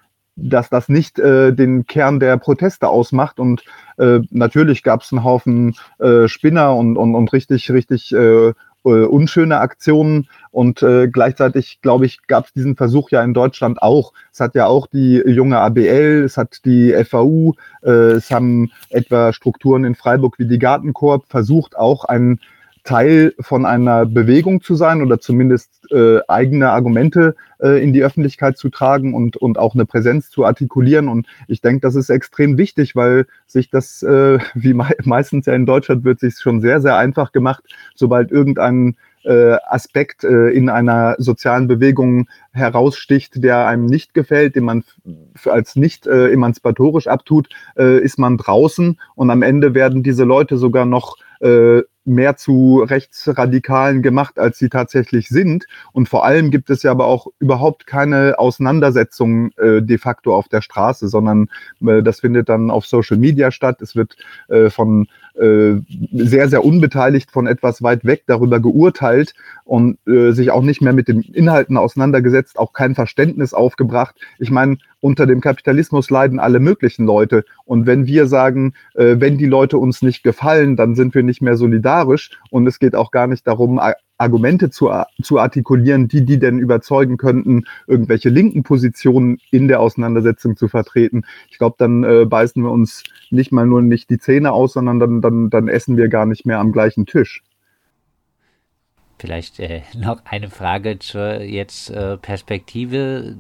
dass 0.43 0.71
das 0.71 0.89
nicht 0.89 1.19
äh, 1.19 1.53
den 1.53 1.87
Kern 1.87 2.21
der 2.21 2.37
Proteste 2.39 2.89
ausmacht. 2.89 3.39
Und 3.39 3.63
äh, 3.99 4.21
natürlich 4.31 4.83
gab 4.83 5.03
es 5.03 5.13
einen 5.13 5.25
Haufen 5.25 5.75
äh, 5.99 6.29
Spinner 6.29 6.75
und, 6.77 6.97
und, 6.97 7.15
und 7.15 7.33
richtig, 7.33 7.71
richtig 7.71 8.13
äh, 8.13 8.53
äh, 8.85 9.05
unschöne 9.05 9.59
Aktionen. 9.59 10.29
Und 10.51 10.83
äh, 10.83 11.09
gleichzeitig, 11.09 11.81
glaube 11.81 12.07
ich, 12.07 12.27
gab 12.27 12.47
es 12.47 12.53
diesen 12.53 12.77
Versuch 12.77 13.11
ja 13.11 13.23
in 13.23 13.35
Deutschland 13.35 13.83
auch. 13.83 14.13
Es 14.33 14.41
hat 14.41 14.55
ja 14.55 14.67
auch 14.67 14.87
die 14.87 15.23
junge 15.27 15.59
ABL, 15.59 16.25
es 16.25 16.37
hat 16.37 16.65
die 16.65 16.93
FAU, 17.05 17.55
äh, 17.83 17.91
es 17.91 18.31
haben 18.31 18.71
etwa 18.89 19.33
Strukturen 19.33 19.85
in 19.85 19.95
Freiburg 19.95 20.39
wie 20.39 20.47
die 20.47 20.59
Gartenkorb 20.59 21.27
versucht, 21.29 21.77
auch 21.77 22.05
einen 22.05 22.41
Teil 22.91 23.35
von 23.39 23.67
einer 23.67 24.05
Bewegung 24.05 24.63
zu 24.63 24.75
sein 24.75 25.01
oder 25.01 25.21
zumindest 25.21 25.93
äh, 25.93 26.19
eigene 26.27 26.71
Argumente 26.71 27.37
äh, 27.61 27.81
in 27.81 27.93
die 27.93 28.03
Öffentlichkeit 28.03 28.59
zu 28.59 28.69
tragen 28.69 29.15
und, 29.15 29.37
und 29.37 29.59
auch 29.59 29.75
eine 29.75 29.87
Präsenz 29.87 30.29
zu 30.29 30.45
artikulieren. 30.45 31.07
Und 31.07 31.29
ich 31.47 31.61
denke, 31.61 31.83
das 31.83 31.95
ist 31.95 32.11
extrem 32.11 32.59
wichtig, 32.59 32.97
weil 32.97 33.27
sich 33.47 33.71
das, 33.71 34.03
äh, 34.03 34.41
wie 34.55 34.75
me 34.75 34.89
meistens 35.05 35.47
ja 35.47 35.55
in 35.55 35.67
Deutschland, 35.67 36.03
wird 36.03 36.19
sich 36.19 36.35
schon 36.41 36.61
sehr, 36.61 36.81
sehr 36.81 36.97
einfach 36.97 37.31
gemacht, 37.31 37.63
sobald 37.95 38.33
irgendein 38.33 38.97
äh, 39.25 39.57
Aspekt 39.69 40.25
äh, 40.25 40.49
in 40.51 40.69
einer 40.69 41.17
sozialen 41.19 41.69
Bewegung 41.69 42.29
heraussticht, 42.53 43.43
der 43.43 43.67
einem 43.67 43.87
nicht 43.87 44.15
gefällt, 44.15 44.57
den 44.57 44.65
man 44.65 44.85
als 45.45 45.77
nicht 45.77 46.07
äh, 46.07 46.33
emanzipatorisch 46.33 47.07
abtut, 47.07 47.49
äh, 47.77 48.01
ist 48.01 48.19
man 48.19 48.37
draußen 48.37 48.99
und 49.15 49.31
am 49.31 49.43
Ende 49.43 49.75
werden 49.75 50.03
diese 50.03 50.25
Leute 50.25 50.57
sogar 50.57 50.87
noch 50.87 51.17
äh, 51.41 51.83
mehr 52.05 52.37
zu 52.37 52.83
Rechtsradikalen 52.83 54.03
gemacht, 54.03 54.39
als 54.39 54.59
sie 54.59 54.69
tatsächlich 54.69 55.29
sind. 55.29 55.67
Und 55.93 56.09
vor 56.09 56.25
allem 56.25 56.51
gibt 56.51 56.71
es 56.71 56.83
ja 56.83 56.91
aber 56.91 57.07
auch 57.07 57.27
überhaupt 57.39 57.87
keine 57.87 58.39
Auseinandersetzung 58.39 59.53
äh, 59.53 59.83
de 59.83 59.99
facto 59.99 60.35
auf 60.35 60.49
der 60.49 60.63
Straße, 60.63 61.09
sondern 61.09 61.49
äh, 61.87 62.03
das 62.03 62.21
findet 62.21 62.49
dann 62.49 62.71
auf 62.71 62.87
Social 62.87 63.17
Media 63.17 63.51
statt. 63.51 63.81
Es 63.83 63.97
wird 63.97 64.17
äh, 64.49 64.71
von 64.71 65.09
äh, 65.41 65.81
sehr, 66.13 66.49
sehr 66.49 66.65
unbeteiligt 66.65 67.31
von 67.31 67.47
etwas 67.47 67.83
weit 67.83 68.05
weg 68.05 68.25
darüber 68.27 68.61
geurteilt 68.61 69.35
und 69.65 69.99
äh, 70.07 70.33
sich 70.33 70.51
auch 70.51 70.63
nicht 70.63 70.83
mehr 70.83 70.93
mit 70.93 71.09
den 71.09 71.23
Inhalten 71.23 71.77
auseinandergesetzt, 71.77 72.59
auch 72.59 72.73
kein 72.73 72.95
Verständnis 72.95 73.55
aufgebracht. 73.55 74.17
Ich 74.39 74.51
meine, 74.51 74.79
unter 75.01 75.27
dem 75.27 75.41
Kapitalismus 75.41 76.11
leiden 76.11 76.39
alle 76.39 76.61
möglichen 76.61 77.07
Leute. 77.07 77.45
Und 77.65 77.87
wenn 77.87 78.07
wir 78.07 78.27
sagen, 78.27 78.75
äh, 78.95 79.17
wenn 79.19 79.39
die 79.39 79.47
Leute 79.47 79.79
uns 79.79 80.03
nicht 80.03 80.23
gefallen, 80.23 80.77
dann 80.77 80.95
sind 80.95 81.15
wir 81.15 81.23
nicht 81.23 81.41
mehr 81.41 81.57
solidarisch. 81.57 82.39
Und 82.51 82.67
es 82.67 82.79
geht 82.79 82.95
auch 82.95 83.11
gar 83.11 83.27
nicht 83.27 83.47
darum, 83.47 83.81
Argumente 84.21 84.71
zu, 84.71 84.91
zu 85.23 85.39
artikulieren, 85.39 86.09
die 86.09 86.25
die 86.25 86.39
denn 86.39 86.59
überzeugen 86.59 87.17
könnten, 87.17 87.65
irgendwelche 87.87 88.29
linken 88.29 88.63
Positionen 88.63 89.39
in 89.51 89.67
der 89.67 89.81
Auseinandersetzung 89.81 90.57
zu 90.57 90.69
vertreten. 90.69 91.25
Ich 91.51 91.59
glaube, 91.59 91.77
dann 91.79 92.05
äh, 92.05 92.27
beißen 92.27 92.63
wir 92.63 92.71
uns 92.71 93.03
nicht 93.31 93.51
mal 93.51 93.67
nur 93.67 93.83
nicht 93.83 94.11
die 94.11 94.19
Zähne 94.19 94.53
aus, 94.53 94.75
sondern 94.75 95.01
dann, 95.01 95.21
dann, 95.21 95.51
dann 95.51 95.69
essen 95.69 95.97
wir 95.97 96.09
gar 96.09 96.27
nicht 96.27 96.45
mehr 96.45 96.59
am 96.59 96.73
gleichen 96.73 97.07
Tisch. 97.07 97.43
Vielleicht 99.19 99.59
äh, 99.59 99.83
noch 99.97 100.25
eine 100.25 100.51
Frage 100.51 100.99
zur 100.99 101.41
jetzt 101.41 101.91
äh, 101.91 102.17
Perspektive. 102.19 103.37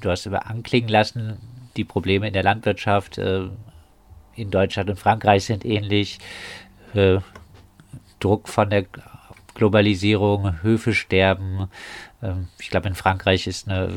Du 0.00 0.10
hast 0.10 0.26
über 0.26 0.48
anklingen 0.48 0.90
lassen, 0.90 1.38
die 1.76 1.84
Probleme 1.84 2.26
in 2.26 2.32
der 2.32 2.42
Landwirtschaft 2.42 3.18
äh, 3.18 3.48
in 4.34 4.50
Deutschland 4.50 4.90
und 4.90 4.98
Frankreich 4.98 5.44
sind 5.44 5.64
ähnlich. 5.64 6.18
Äh, 6.94 7.18
Druck 8.22 8.48
von 8.48 8.70
der 8.70 8.84
Globalisierung, 9.54 10.62
Höfe 10.62 10.94
sterben. 10.94 11.68
Ähm, 12.22 12.48
ich 12.60 12.70
glaube, 12.70 12.88
in 12.88 12.94
Frankreich 12.94 13.48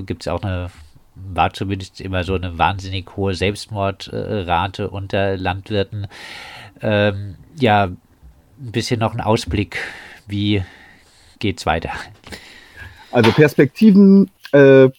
gibt 0.05 0.23
es 0.23 0.27
auch 0.27 0.43
eine, 0.43 0.69
war 1.15 1.53
zumindest 1.53 2.01
immer 2.01 2.23
so 2.23 2.35
eine 2.35 2.57
wahnsinnig 2.57 3.15
hohe 3.15 3.33
Selbstmordrate 3.33 4.89
unter 4.89 5.37
Landwirten. 5.37 6.07
Ähm, 6.81 7.35
ja, 7.57 7.85
ein 7.85 7.97
bisschen 8.57 8.99
noch 8.99 9.13
ein 9.13 9.21
Ausblick. 9.21 9.77
Wie 10.27 10.63
geht's 11.39 11.65
weiter? 11.65 11.91
Also 13.11 13.31
Perspektiven 13.31 14.29
äh, 14.51 14.89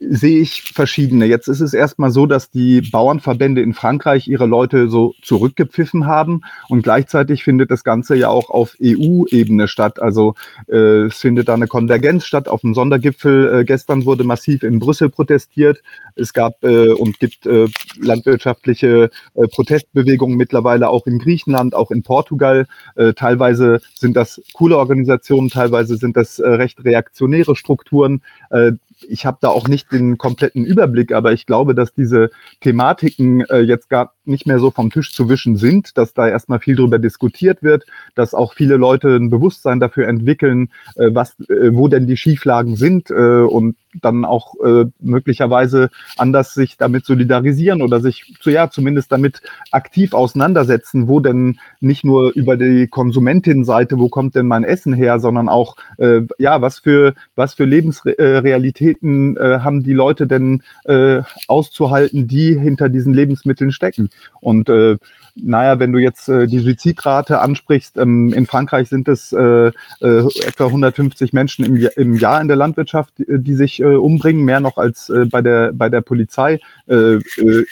sehe 0.00 0.40
ich 0.40 0.72
verschiedene. 0.74 1.26
Jetzt 1.26 1.46
ist 1.46 1.60
es 1.60 1.72
erstmal 1.72 2.10
so, 2.10 2.26
dass 2.26 2.50
die 2.50 2.80
Bauernverbände 2.80 3.62
in 3.62 3.74
Frankreich 3.74 4.26
ihre 4.26 4.46
Leute 4.46 4.88
so 4.88 5.14
zurückgepfiffen 5.22 6.06
haben 6.06 6.40
und 6.68 6.82
gleichzeitig 6.82 7.44
findet 7.44 7.70
das 7.70 7.84
Ganze 7.84 8.16
ja 8.16 8.28
auch 8.28 8.50
auf 8.50 8.76
EU-Ebene 8.82 9.68
statt. 9.68 10.02
Also 10.02 10.34
äh, 10.68 11.06
es 11.06 11.18
findet 11.18 11.48
da 11.48 11.54
eine 11.54 11.68
Konvergenz 11.68 12.24
statt. 12.24 12.48
Auf 12.48 12.62
dem 12.62 12.74
Sondergipfel 12.74 13.60
äh, 13.60 13.64
gestern 13.64 14.04
wurde 14.04 14.24
massiv 14.24 14.64
in 14.64 14.80
Brüssel 14.80 15.10
protestiert. 15.10 15.82
Es 16.16 16.32
gab 16.32 16.64
äh, 16.64 16.88
und 16.90 17.20
gibt 17.20 17.46
äh, 17.46 17.68
landwirtschaftliche 18.00 19.10
äh, 19.34 19.46
Protestbewegungen 19.46 20.36
mittlerweile 20.36 20.88
auch 20.88 21.06
in 21.06 21.20
Griechenland, 21.20 21.74
auch 21.74 21.92
in 21.92 22.02
Portugal. 22.02 22.66
Äh, 22.96 23.12
teilweise 23.12 23.80
sind 23.94 24.16
das 24.16 24.42
coole 24.54 24.76
Organisationen, 24.76 25.50
teilweise 25.50 25.96
sind 25.96 26.16
das 26.16 26.40
äh, 26.40 26.48
recht 26.48 26.84
reaktionäre 26.84 27.54
Strukturen. 27.54 28.22
Äh, 28.50 28.72
ich 29.06 29.26
habe 29.26 29.38
da 29.40 29.48
auch 29.48 29.68
nicht 29.68 29.92
den 29.92 30.18
kompletten 30.18 30.64
Überblick, 30.64 31.12
aber 31.12 31.32
ich 31.32 31.46
glaube, 31.46 31.74
dass 31.74 31.92
diese 31.92 32.30
Thematiken 32.60 33.42
äh, 33.42 33.60
jetzt 33.60 33.88
gar 33.88 34.14
nicht 34.28 34.46
mehr 34.46 34.58
so 34.58 34.70
vom 34.70 34.90
Tisch 34.90 35.12
zu 35.12 35.28
wischen 35.28 35.56
sind, 35.56 35.96
dass 35.96 36.14
da 36.14 36.28
erstmal 36.28 36.60
viel 36.60 36.76
drüber 36.76 36.98
diskutiert 36.98 37.62
wird, 37.62 37.84
dass 38.14 38.34
auch 38.34 38.54
viele 38.54 38.76
Leute 38.76 39.16
ein 39.16 39.30
Bewusstsein 39.30 39.80
dafür 39.80 40.08
entwickeln, 40.08 40.70
äh, 40.96 41.10
was, 41.12 41.38
äh, 41.48 41.74
wo 41.74 41.88
denn 41.88 42.06
die 42.06 42.16
Schieflagen 42.16 42.76
sind 42.76 43.10
äh, 43.10 43.14
und 43.14 43.76
dann 44.02 44.24
auch 44.24 44.54
äh, 44.64 44.86
möglicherweise 45.00 45.90
anders 46.16 46.54
sich 46.54 46.76
damit 46.76 47.04
solidarisieren 47.04 47.82
oder 47.82 48.00
sich 48.00 48.34
zu, 48.40 48.50
ja, 48.50 48.70
zumindest 48.70 49.10
damit 49.12 49.42
aktiv 49.70 50.12
auseinandersetzen, 50.12 51.08
wo 51.08 51.20
denn 51.20 51.58
nicht 51.80 52.04
nur 52.04 52.32
über 52.34 52.56
die 52.56 52.86
Konsumentin-Seite, 52.88 53.98
wo 53.98 54.08
kommt 54.08 54.34
denn 54.34 54.46
mein 54.46 54.64
Essen 54.64 54.92
her, 54.92 55.20
sondern 55.20 55.48
auch, 55.48 55.76
äh, 55.98 56.22
ja, 56.38 56.60
was 56.60 56.78
für, 56.80 57.14
was 57.34 57.54
für 57.54 57.64
Lebensrealitäten 57.64 59.36
äh, 59.36 59.60
haben 59.60 59.82
die 59.82 59.94
Leute 59.94 60.26
denn 60.26 60.62
äh, 60.84 61.22
auszuhalten, 61.46 62.28
die 62.28 62.58
hinter 62.58 62.88
diesen 62.88 63.14
Lebensmitteln 63.14 63.72
stecken. 63.72 64.10
Und 64.40 64.68
äh, 64.68 64.96
naja, 65.40 65.78
wenn 65.78 65.92
du 65.92 65.98
jetzt 65.98 66.28
äh, 66.28 66.46
die 66.46 66.58
Suizidrate 66.58 67.40
ansprichst, 67.40 67.96
ähm, 67.96 68.32
in 68.32 68.46
Frankreich 68.46 68.88
sind 68.88 69.08
es 69.08 69.32
äh, 69.32 69.38
äh, 69.38 69.72
etwa 70.00 70.66
150 70.66 71.32
Menschen 71.32 71.64
im, 71.64 71.88
im 71.96 72.14
Jahr 72.16 72.40
in 72.40 72.48
der 72.48 72.56
Landwirtschaft, 72.56 73.14
die, 73.18 73.26
die 73.28 73.54
sich 73.54 73.80
äh, 73.80 73.84
umbringen, 73.84 74.44
mehr 74.44 74.60
noch 74.60 74.76
als 74.76 75.08
äh, 75.10 75.26
bei, 75.26 75.42
der, 75.42 75.72
bei 75.72 75.88
der 75.88 76.00
Polizei. 76.00 76.60
Äh, 76.88 77.14
äh, 77.14 77.20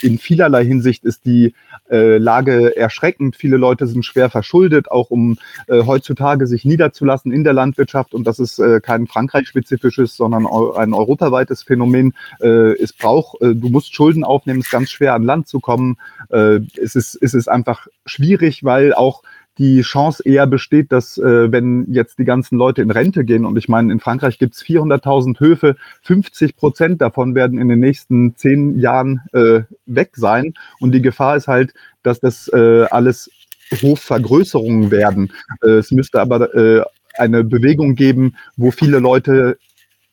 in 0.02 0.18
vielerlei 0.18 0.64
Hinsicht 0.64 1.04
ist 1.04 1.24
die 1.24 1.54
äh, 1.90 2.18
Lage 2.18 2.76
erschreckend. 2.76 3.36
Viele 3.36 3.56
Leute 3.56 3.86
sind 3.86 4.04
schwer 4.04 4.30
verschuldet, 4.30 4.90
auch 4.90 5.10
um 5.10 5.38
äh, 5.68 5.82
heutzutage 5.84 6.46
sich 6.46 6.64
niederzulassen 6.64 7.32
in 7.32 7.44
der 7.44 7.52
Landwirtschaft. 7.52 8.14
Und 8.14 8.26
das 8.26 8.38
ist 8.38 8.58
äh, 8.58 8.80
kein 8.80 9.06
Frankreich-spezifisches, 9.06 10.16
sondern 10.16 10.46
ein 10.46 10.94
europaweites 10.94 11.62
Phänomen. 11.62 12.14
Äh, 12.40 12.80
es 12.80 12.92
braucht, 12.92 13.40
äh, 13.40 13.54
du 13.54 13.68
musst 13.68 13.94
Schulden 13.94 14.24
aufnehmen, 14.24 14.60
es 14.60 14.66
ist 14.66 14.72
ganz 14.72 14.90
schwer 14.90 15.14
an 15.14 15.22
Land 15.22 15.48
zu 15.48 15.60
kommen. 15.60 15.96
Äh, 16.36 16.60
es, 16.80 16.94
ist, 16.94 17.22
es 17.22 17.48
einfach 17.48 17.86
schwierig, 18.04 18.62
weil 18.62 18.92
auch 18.92 19.22
die 19.58 19.80
Chance 19.80 20.22
eher 20.24 20.46
besteht, 20.46 20.92
dass 20.92 21.16
äh, 21.16 21.50
wenn 21.50 21.90
jetzt 21.90 22.18
die 22.18 22.24
ganzen 22.24 22.58
Leute 22.58 22.82
in 22.82 22.90
Rente 22.90 23.24
gehen, 23.24 23.46
und 23.46 23.56
ich 23.56 23.68
meine, 23.68 23.90
in 23.90 24.00
Frankreich 24.00 24.38
gibt 24.38 24.54
es 24.54 24.62
400.000 24.62 25.40
Höfe, 25.40 25.76
50 26.02 26.56
Prozent 26.56 27.00
davon 27.00 27.34
werden 27.34 27.58
in 27.58 27.68
den 27.68 27.80
nächsten 27.80 28.36
zehn 28.36 28.78
Jahren 28.78 29.22
äh, 29.32 29.62
weg 29.86 30.10
sein. 30.14 30.52
Und 30.78 30.92
die 30.92 31.00
Gefahr 31.00 31.36
ist 31.36 31.48
halt, 31.48 31.72
dass 32.02 32.20
das 32.20 32.48
äh, 32.48 32.84
alles 32.90 33.30
Hofvergrößerungen 33.72 34.90
werden. 34.90 35.32
Äh, 35.62 35.78
es 35.78 35.90
müsste 35.90 36.20
aber 36.20 36.54
äh, 36.54 36.82
eine 37.14 37.42
Bewegung 37.42 37.94
geben, 37.94 38.36
wo 38.56 38.70
viele 38.70 38.98
Leute 38.98 39.56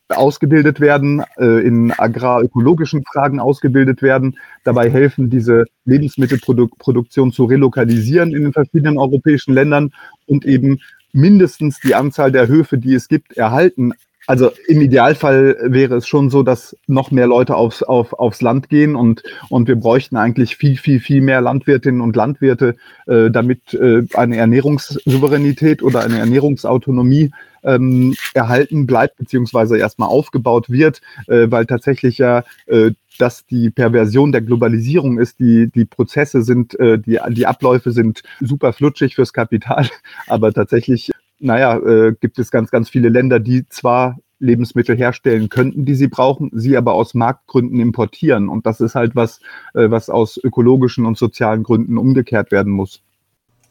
ausgebildet 0.08 0.80
werden, 0.80 1.22
äh, 1.36 1.66
in 1.66 1.92
agrarökologischen 1.92 3.04
Fragen 3.04 3.40
ausgebildet 3.40 4.02
werden, 4.02 4.38
dabei 4.62 4.90
helfen, 4.90 5.30
diese 5.30 5.64
Lebensmittelproduktion 5.86 7.32
zu 7.32 7.44
relokalisieren 7.44 8.34
in 8.34 8.42
den 8.42 8.52
verschiedenen 8.52 8.98
europäischen 8.98 9.54
Ländern 9.54 9.92
und 10.26 10.44
eben 10.44 10.80
mindestens 11.12 11.80
die 11.80 11.94
Anzahl 11.94 12.32
der 12.32 12.48
Höfe, 12.48 12.76
die 12.76 12.94
es 12.94 13.08
gibt, 13.08 13.36
erhalten. 13.36 13.92
Also 14.26 14.50
im 14.68 14.80
Idealfall 14.80 15.56
wäre 15.64 15.96
es 15.96 16.06
schon 16.06 16.30
so, 16.30 16.42
dass 16.42 16.76
noch 16.86 17.10
mehr 17.10 17.26
Leute 17.26 17.56
aufs, 17.56 17.82
auf, 17.82 18.14
aufs 18.14 18.40
Land 18.40 18.68
gehen 18.68 18.96
und, 18.96 19.22
und 19.50 19.68
wir 19.68 19.76
bräuchten 19.76 20.16
eigentlich 20.16 20.56
viel, 20.56 20.76
viel, 20.76 21.00
viel 21.00 21.20
mehr 21.20 21.40
Landwirtinnen 21.40 22.00
und 22.00 22.16
Landwirte, 22.16 22.76
äh, 23.06 23.30
damit 23.30 23.74
äh, 23.74 24.02
eine 24.14 24.36
Ernährungssouveränität 24.36 25.82
oder 25.82 26.00
eine 26.00 26.18
Ernährungsautonomie 26.18 27.32
ähm, 27.64 28.14
erhalten 28.34 28.86
bleibt, 28.86 29.16
beziehungsweise 29.16 29.78
erstmal 29.78 30.08
aufgebaut 30.08 30.70
wird, 30.70 31.00
äh, 31.26 31.50
weil 31.50 31.66
tatsächlich 31.66 32.18
ja 32.18 32.44
äh, 32.66 32.92
dass 33.18 33.46
die 33.46 33.70
Perversion 33.70 34.32
der 34.32 34.40
Globalisierung 34.40 35.18
ist, 35.18 35.38
die, 35.38 35.70
die 35.72 35.84
Prozesse 35.84 36.42
sind, 36.42 36.78
äh, 36.80 36.98
die, 36.98 37.18
die 37.30 37.46
Abläufe 37.46 37.92
sind 37.92 38.22
super 38.40 38.72
flutschig 38.72 39.14
fürs 39.14 39.32
Kapital, 39.32 39.88
aber 40.26 40.52
tatsächlich 40.52 41.12
naja, 41.38 41.78
äh, 41.78 42.14
gibt 42.18 42.38
es 42.38 42.50
ganz, 42.50 42.70
ganz 42.70 42.88
viele 42.88 43.08
Länder, 43.08 43.40
die 43.40 43.68
zwar 43.68 44.18
Lebensmittel 44.38 44.96
herstellen 44.96 45.48
könnten, 45.48 45.84
die 45.84 45.94
sie 45.94 46.08
brauchen, 46.08 46.50
sie 46.52 46.76
aber 46.76 46.94
aus 46.94 47.14
Marktgründen 47.14 47.80
importieren. 47.80 48.48
Und 48.48 48.66
das 48.66 48.80
ist 48.80 48.94
halt 48.94 49.16
was, 49.16 49.40
äh, 49.74 49.90
was 49.90 50.10
aus 50.10 50.38
ökologischen 50.42 51.06
und 51.06 51.18
sozialen 51.18 51.62
Gründen 51.62 51.98
umgekehrt 51.98 52.52
werden 52.52 52.72
muss. 52.72 53.02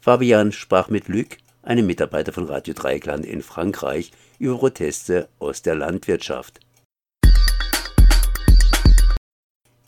Fabian 0.00 0.52
sprach 0.52 0.88
mit 0.88 1.08
Luc, 1.08 1.38
einem 1.62 1.86
Mitarbeiter 1.86 2.32
von 2.32 2.44
Radio 2.44 2.74
Dreieckland 2.74 3.24
in 3.24 3.40
Frankreich, 3.42 4.12
über 4.38 4.58
Proteste 4.58 5.28
aus 5.38 5.62
der 5.62 5.76
Landwirtschaft. 5.76 6.60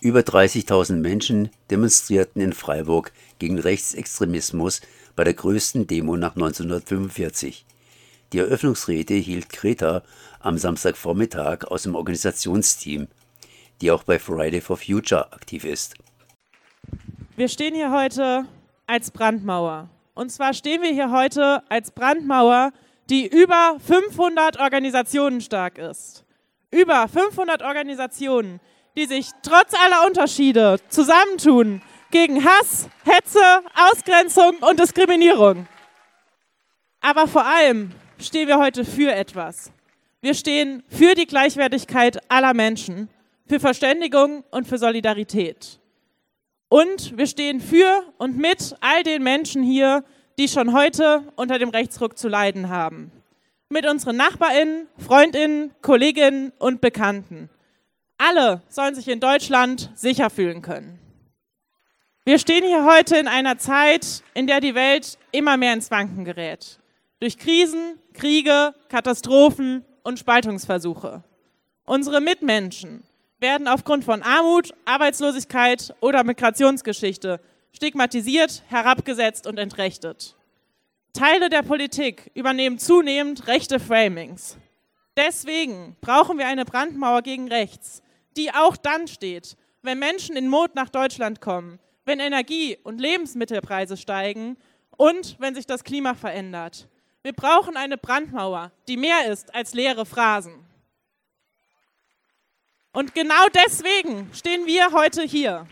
Über 0.07 0.21
30.000 0.21 0.99
Menschen 1.01 1.51
demonstrierten 1.69 2.41
in 2.41 2.53
Freiburg 2.53 3.11
gegen 3.41 3.59
Rechtsextremismus 3.59 4.81
bei 5.17 5.25
der 5.25 5.35
größten 5.35 5.89
Demo 5.89 6.17
nach 6.17 6.37
1945. 6.37 7.67
Die 8.33 8.39
Eröffnungsrede 8.39 9.15
hielt 9.15 9.49
Greta 9.49 10.05
am 10.39 10.59
Samstagvormittag 10.59 11.65
aus 11.65 11.83
dem 11.83 11.97
Organisationsteam, 11.97 13.09
die 13.81 13.91
auch 13.91 14.05
bei 14.05 14.21
Friday 14.21 14.61
for 14.61 14.77
Future 14.77 15.33
aktiv 15.33 15.65
ist. 15.65 15.97
Wir 17.35 17.49
stehen 17.49 17.75
hier 17.75 17.91
heute 17.91 18.47
als 18.87 19.11
Brandmauer. 19.11 19.91
Und 20.15 20.31
zwar 20.31 20.55
stehen 20.55 20.83
wir 20.83 20.93
hier 20.93 21.11
heute 21.11 21.69
als 21.69 21.91
Brandmauer, 21.91 22.71
die 23.11 23.27
über 23.27 23.77
500 23.85 24.61
Organisationen 24.61 25.41
stark 25.41 25.79
ist. 25.79 26.25
Über 26.71 27.09
500 27.09 27.63
Organisationen, 27.63 28.61
die 28.97 29.07
sich 29.07 29.31
trotz 29.43 29.75
aller 29.75 30.07
Unterschiede 30.07 30.79
zusammentun 30.89 31.83
gegen 32.11 32.45
Hass, 32.45 32.89
Hetze, 33.05 33.41
Ausgrenzung 33.75 34.57
und 34.61 34.81
Diskriminierung. 34.81 35.67
Aber 37.01 37.29
vor 37.29 37.45
allem 37.45 37.93
stehen 38.19 38.49
wir 38.49 38.59
heute 38.59 38.85
für 38.85 39.13
etwas. 39.13 39.71
Wir 40.23 40.35
stehen 40.35 40.83
für 40.89 41.15
die 41.15 41.27
Gleichwertigkeit 41.27 42.19
aller 42.31 42.55
Menschen, 42.55 43.09
für 43.47 43.61
Verständigung 43.61 44.45
und 44.51 44.67
für 44.67 44.79
Solidarität. 44.79 45.79
Und 46.69 47.17
wir 47.17 47.27
stehen 47.27 47.61
für 47.61 48.03
und 48.19 48.37
mit 48.37 48.75
all 48.81 49.03
den 49.03 49.23
Menschen 49.23 49.63
hier, 49.63 50.05
die 50.39 50.49
schon 50.49 50.73
heute 50.73 51.23
unter 51.37 51.59
dem 51.59 51.69
Rechtsruck 51.69 52.19
zu 52.19 52.29
leiden 52.29 52.69
haben. 52.69 53.13
Mit 53.69 53.87
unseren 53.87 54.17
Nachbarinnen, 54.17 54.89
Freundinnen, 54.99 55.73
Kolleginnen 55.83 56.53
und 56.59 56.81
Bekannten. 56.81 57.51
Alle 58.19 58.63
sollen 58.69 58.95
sich 58.95 59.09
in 59.09 59.21
Deutschland 59.21 59.91
sicher 59.95 60.31
fühlen 60.31 60.63
können. 60.63 60.99
Wir 62.25 62.39
stehen 62.39 62.65
hier 62.65 62.85
heute 62.85 63.17
in 63.17 63.29
einer 63.29 63.59
Zeit, 63.59 64.23
in 64.35 64.47
der 64.47 64.61
die 64.61 64.75
Welt 64.75 65.19
immer 65.33 65.57
mehr 65.57 65.75
ins 65.75 65.91
Wanken 65.91 66.25
gerät. 66.25 66.81
Durch 67.21 67.39
Krisen, 67.39 68.01
Kriege, 68.15 68.75
Katastrophen 68.89 69.85
und 70.03 70.19
Spaltungsversuche. 70.19 71.23
Unsere 71.85 72.21
Mitmenschen 72.21 73.05
werden 73.39 73.69
aufgrund 73.69 74.05
von 74.05 74.23
Armut, 74.23 74.75
Arbeitslosigkeit 74.87 75.95
oder 76.01 76.25
Migrationsgeschichte 76.25 77.41
stigmatisiert, 77.73 78.63
herabgesetzt 78.69 79.47
und 79.47 79.59
entrechtet. 79.59 80.35
Teile 81.13 81.49
der 81.49 81.63
Politik 81.63 82.31
übernehmen 82.35 82.79
zunehmend 82.79 83.47
rechte 83.47 83.79
Framings. 83.79 84.57
Deswegen 85.17 85.97
brauchen 86.01 86.39
wir 86.39 86.47
eine 86.47 86.65
Brandmauer 86.65 87.23
gegen 87.23 87.49
rechts, 87.49 88.03
die 88.37 88.53
auch 88.53 88.77
dann 88.77 89.09
steht, 89.09 89.57
wenn 89.83 89.99
Menschen 89.99 90.37
in 90.37 90.51
Not 90.51 90.75
nach 90.75 90.89
Deutschland 90.89 91.41
kommen, 91.41 91.79
wenn 92.05 92.21
Energie- 92.21 92.79
und 92.83 93.01
Lebensmittelpreise 93.01 93.97
steigen 93.97 94.57
und 94.97 95.37
wenn 95.39 95.55
sich 95.55 95.67
das 95.67 95.85
Klima 95.85 96.15
verändert. 96.15 96.89
Wir 97.23 97.33
brauchen 97.33 97.77
eine 97.77 97.99
Brandmauer, 97.99 98.71
die 98.89 98.97
mehr 98.97 99.31
ist 99.31 99.55
als 99.55 99.75
leere 99.75 100.07
Phrasen. 100.07 100.65
Und 102.93 103.15
genau 103.15 103.49
deswegen 103.53 104.31
stehen 104.33 104.67
wir 104.67 104.93
heute 104.93 105.23
hier. 105.23 105.67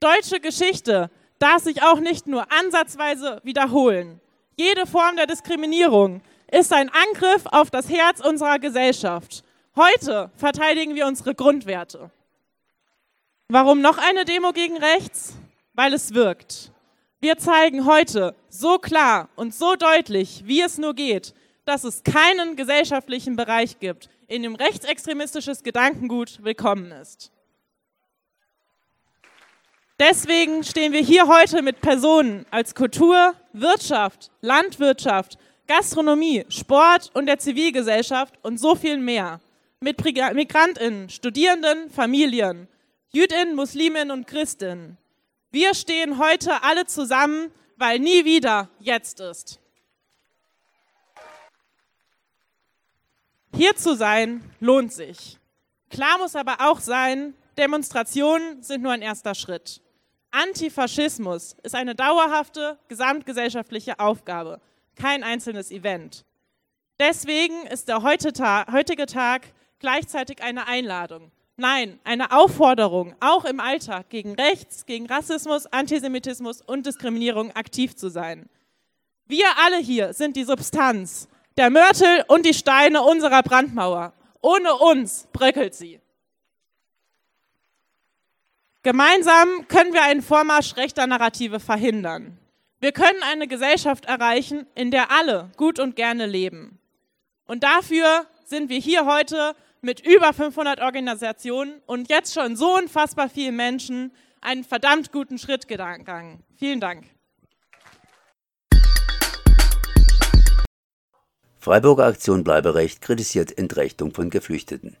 Deutsche 0.00 0.40
Geschichte 0.40 1.10
darf 1.38 1.62
sich 1.62 1.82
auch 1.82 2.00
nicht 2.00 2.26
nur 2.26 2.50
ansatzweise 2.50 3.40
wiederholen. 3.42 4.20
Jede 4.56 4.86
Form 4.86 5.16
der 5.16 5.26
Diskriminierung 5.26 6.22
ist 6.50 6.72
ein 6.72 6.90
Angriff 6.90 7.46
auf 7.46 7.70
das 7.70 7.88
Herz 7.88 8.20
unserer 8.20 8.58
Gesellschaft. 8.58 9.42
Heute 9.74 10.30
verteidigen 10.36 10.96
wir 10.96 11.06
unsere 11.06 11.34
Grundwerte. 11.34 12.10
Warum 13.48 13.80
noch 13.80 13.96
eine 13.96 14.26
Demo 14.26 14.52
gegen 14.52 14.76
rechts? 14.76 15.34
Weil 15.72 15.94
es 15.94 16.12
wirkt. 16.12 16.70
Wir 17.20 17.38
zeigen 17.38 17.86
heute 17.86 18.34
so 18.50 18.78
klar 18.78 19.30
und 19.34 19.54
so 19.54 19.74
deutlich, 19.74 20.42
wie 20.44 20.60
es 20.60 20.76
nur 20.76 20.92
geht, 20.92 21.32
dass 21.64 21.84
es 21.84 22.02
keinen 22.02 22.54
gesellschaftlichen 22.56 23.34
Bereich 23.34 23.78
gibt, 23.78 24.10
in 24.26 24.42
dem 24.42 24.56
rechtsextremistisches 24.56 25.62
Gedankengut 25.62 26.44
willkommen 26.44 26.92
ist. 26.92 27.32
Deswegen 29.98 30.64
stehen 30.64 30.92
wir 30.92 31.00
hier 31.00 31.28
heute 31.28 31.62
mit 31.62 31.80
Personen 31.80 32.44
als 32.50 32.74
Kultur, 32.74 33.34
Wirtschaft, 33.54 34.30
Landwirtschaft, 34.42 35.38
Gastronomie, 35.66 36.44
Sport 36.50 37.10
und 37.14 37.24
der 37.24 37.38
Zivilgesellschaft 37.38 38.34
und 38.42 38.58
so 38.58 38.74
viel 38.74 38.98
mehr 38.98 39.40
mit 39.82 40.02
Migrantinnen, 40.04 41.10
Studierenden, 41.10 41.90
Familien, 41.90 42.68
Jüdinnen, 43.10 43.54
Musliminnen 43.54 44.10
und 44.12 44.26
Christinnen. 44.26 44.96
Wir 45.50 45.74
stehen 45.74 46.18
heute 46.18 46.62
alle 46.62 46.86
zusammen, 46.86 47.50
weil 47.76 47.98
nie 47.98 48.24
wieder 48.24 48.70
jetzt 48.78 49.20
ist. 49.20 49.58
Hier 53.54 53.76
zu 53.76 53.94
sein 53.96 54.42
lohnt 54.60 54.92
sich. 54.92 55.38
Klar 55.90 56.16
muss 56.18 56.36
aber 56.36 56.56
auch 56.60 56.80
sein, 56.80 57.34
Demonstrationen 57.58 58.62
sind 58.62 58.82
nur 58.82 58.92
ein 58.92 59.02
erster 59.02 59.34
Schritt. 59.34 59.82
Antifaschismus 60.30 61.56
ist 61.62 61.74
eine 61.74 61.94
dauerhafte 61.94 62.78
gesamtgesellschaftliche 62.88 63.98
Aufgabe, 63.98 64.60
kein 64.96 65.22
einzelnes 65.22 65.70
Event. 65.70 66.24
Deswegen 66.98 67.66
ist 67.66 67.88
der 67.88 68.02
heutige 68.02 68.32
Tag 69.06 69.52
gleichzeitig 69.82 70.42
eine 70.42 70.66
Einladung. 70.66 71.30
Nein, 71.58 72.00
eine 72.04 72.32
Aufforderung, 72.32 73.14
auch 73.20 73.44
im 73.44 73.60
Alltag 73.60 74.08
gegen 74.08 74.34
Rechts, 74.34 74.86
gegen 74.86 75.06
Rassismus, 75.06 75.66
Antisemitismus 75.66 76.62
und 76.62 76.86
Diskriminierung 76.86 77.52
aktiv 77.52 77.94
zu 77.94 78.08
sein. 78.08 78.48
Wir 79.26 79.46
alle 79.64 79.78
hier 79.78 80.14
sind 80.14 80.36
die 80.36 80.44
Substanz, 80.44 81.28
der 81.58 81.68
Mörtel 81.70 82.24
und 82.28 82.46
die 82.46 82.54
Steine 82.54 83.02
unserer 83.02 83.42
Brandmauer. 83.42 84.14
Ohne 84.40 84.74
uns 84.74 85.28
bröckelt 85.32 85.74
sie. 85.74 86.00
Gemeinsam 88.82 89.68
können 89.68 89.92
wir 89.92 90.02
einen 90.02 90.22
Vormarsch 90.22 90.76
rechter 90.76 91.06
Narrative 91.06 91.60
verhindern. 91.60 92.38
Wir 92.80 92.90
können 92.90 93.22
eine 93.30 93.46
Gesellschaft 93.46 94.06
erreichen, 94.06 94.66
in 94.74 94.90
der 94.90 95.12
alle 95.12 95.52
gut 95.56 95.78
und 95.78 95.94
gerne 95.94 96.26
leben. 96.26 96.80
Und 97.46 97.62
dafür 97.62 98.26
sind 98.44 98.70
wir 98.70 98.78
hier 98.78 99.06
heute 99.06 99.54
mit 99.82 100.06
über 100.06 100.32
500 100.32 100.80
Organisationen 100.80 101.82
und 101.86 102.08
jetzt 102.08 102.32
schon 102.32 102.56
so 102.56 102.76
unfassbar 102.76 103.28
vielen 103.28 103.56
Menschen 103.56 104.12
einen 104.40 104.62
verdammt 104.62 105.10
guten 105.10 105.38
Schritt 105.38 105.66
gegangen. 105.66 106.44
Vielen 106.56 106.80
Dank. 106.80 107.04
Freiburger 111.58 112.06
Aktion 112.06 112.44
Bleiberecht 112.44 113.00
kritisiert 113.00 113.56
Entrechtung 113.58 114.14
von 114.14 114.30
Geflüchteten. 114.30 114.96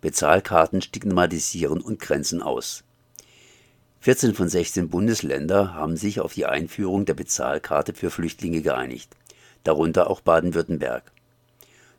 Bezahlkarten 0.00 0.82
stigmatisieren 0.82 1.80
und 1.80 2.00
grenzen 2.00 2.42
aus. 2.42 2.82
14 4.00 4.34
von 4.34 4.48
16 4.48 4.88
Bundesländer 4.90 5.74
haben 5.74 5.96
sich 5.96 6.20
auf 6.20 6.34
die 6.34 6.46
Einführung 6.46 7.04
der 7.04 7.14
Bezahlkarte 7.14 7.94
für 7.94 8.10
Flüchtlinge 8.10 8.62
geeinigt, 8.62 9.16
darunter 9.62 10.10
auch 10.10 10.20
Baden-Württemberg. 10.20 11.12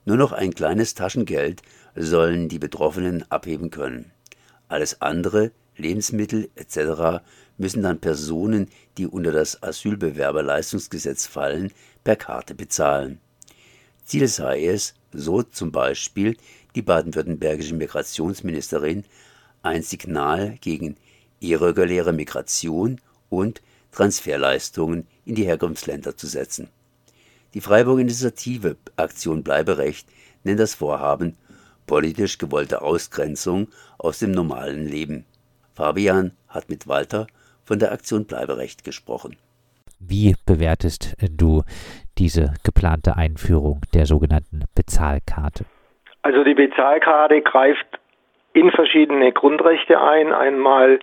Nur 0.05 0.17
noch 0.17 0.33
ein 0.33 0.53
kleines 0.53 0.95
Taschengeld 0.95 1.61
sollen 1.95 2.49
die 2.49 2.59
Betroffenen 2.59 3.29
abheben 3.29 3.69
können. 3.69 4.11
Alles 4.67 5.01
andere, 5.01 5.51
Lebensmittel 5.77 6.49
etc., 6.55 7.23
müssen 7.57 7.83
dann 7.83 7.99
Personen, 7.99 8.69
die 8.97 9.07
unter 9.07 9.31
das 9.31 9.61
Asylbewerberleistungsgesetz 9.61 11.27
fallen, 11.27 11.71
per 12.03 12.15
Karte 12.15 12.55
bezahlen. 12.55 13.19
Ziel 14.05 14.27
sei 14.27 14.65
es, 14.65 14.95
so 15.11 15.43
zum 15.43 15.71
Beispiel 15.71 16.35
die 16.75 16.81
baden-württembergische 16.81 17.75
Migrationsministerin, 17.75 19.05
ein 19.61 19.83
Signal 19.83 20.57
gegen 20.59 20.97
irreguläre 21.39 22.13
Migration 22.13 22.99
und 23.29 23.61
Transferleistungen 23.91 25.07
in 25.25 25.35
die 25.35 25.45
Herkunftsländer 25.45 26.17
zu 26.17 26.27
setzen. 26.27 26.69
Die 27.53 27.61
Freiburger 27.61 28.01
Initiative 28.01 28.77
Aktion 28.95 29.43
Bleiberecht 29.43 30.07
nennt 30.43 30.59
das 30.59 30.73
Vorhaben 30.73 31.37
politisch 31.85 32.37
gewollte 32.37 32.81
Ausgrenzung 32.81 33.67
aus 33.97 34.19
dem 34.19 34.31
normalen 34.31 34.87
Leben. 34.87 35.25
Fabian 35.73 36.31
hat 36.47 36.69
mit 36.69 36.87
Walter 36.87 37.27
von 37.65 37.79
der 37.79 37.91
Aktion 37.91 38.25
Bleiberecht 38.25 38.83
gesprochen. 38.83 39.37
Wie 39.99 40.35
bewertest 40.45 41.15
du 41.31 41.63
diese 42.17 42.53
geplante 42.63 43.15
Einführung 43.15 43.81
der 43.93 44.05
sogenannten 44.05 44.63
Bezahlkarte? 44.75 45.65
Also 46.21 46.43
die 46.43 46.53
Bezahlkarte 46.53 47.41
greift 47.41 47.85
in 48.53 48.71
verschiedene 48.71 49.31
Grundrechte 49.31 49.99
ein. 49.99 50.33
Einmal 50.33 50.99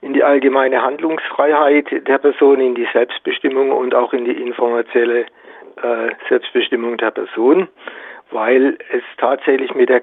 in 0.00 0.14
die 0.14 0.22
allgemeine 0.22 0.82
Handlungsfreiheit 0.82 2.06
der 2.06 2.18
Person, 2.18 2.60
in 2.60 2.74
die 2.74 2.86
Selbstbestimmung 2.92 3.70
und 3.70 3.94
auch 3.94 4.12
in 4.12 4.24
die 4.24 4.32
informationelle 4.32 5.26
äh, 5.82 6.10
Selbstbestimmung 6.28 6.96
der 6.98 7.10
Person, 7.10 7.68
weil 8.30 8.78
es 8.92 9.02
tatsächlich 9.18 9.74
mit 9.74 9.88
der 9.88 10.02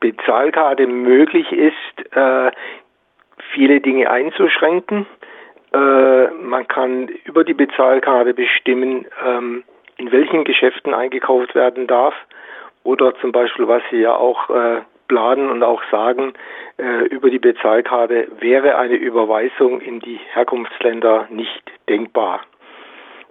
Bezahlkarte 0.00 0.86
möglich 0.86 1.50
ist, 1.52 2.16
äh, 2.16 2.50
viele 3.52 3.80
Dinge 3.80 4.10
einzuschränken. 4.10 5.06
Äh, 5.72 6.28
man 6.28 6.66
kann 6.68 7.08
über 7.24 7.44
die 7.44 7.54
Bezahlkarte 7.54 8.34
bestimmen, 8.34 9.06
ähm, 9.24 9.64
in 9.98 10.12
welchen 10.12 10.44
Geschäften 10.44 10.94
eingekauft 10.94 11.54
werden 11.54 11.86
darf 11.86 12.14
oder 12.84 13.14
zum 13.20 13.32
Beispiel, 13.32 13.66
was 13.66 13.82
Sie 13.90 13.98
ja 13.98 14.14
auch 14.14 14.50
äh, 14.50 14.80
planen 15.08 15.50
und 15.50 15.62
auch 15.62 15.82
sagen, 15.90 16.34
äh, 16.78 17.06
über 17.06 17.30
die 17.30 17.38
Bezahlkarte 17.38 18.28
wäre 18.38 18.76
eine 18.76 18.94
Überweisung 18.94 19.80
in 19.80 20.00
die 20.00 20.20
Herkunftsländer 20.32 21.26
nicht 21.30 21.62
denkbar. 21.88 22.40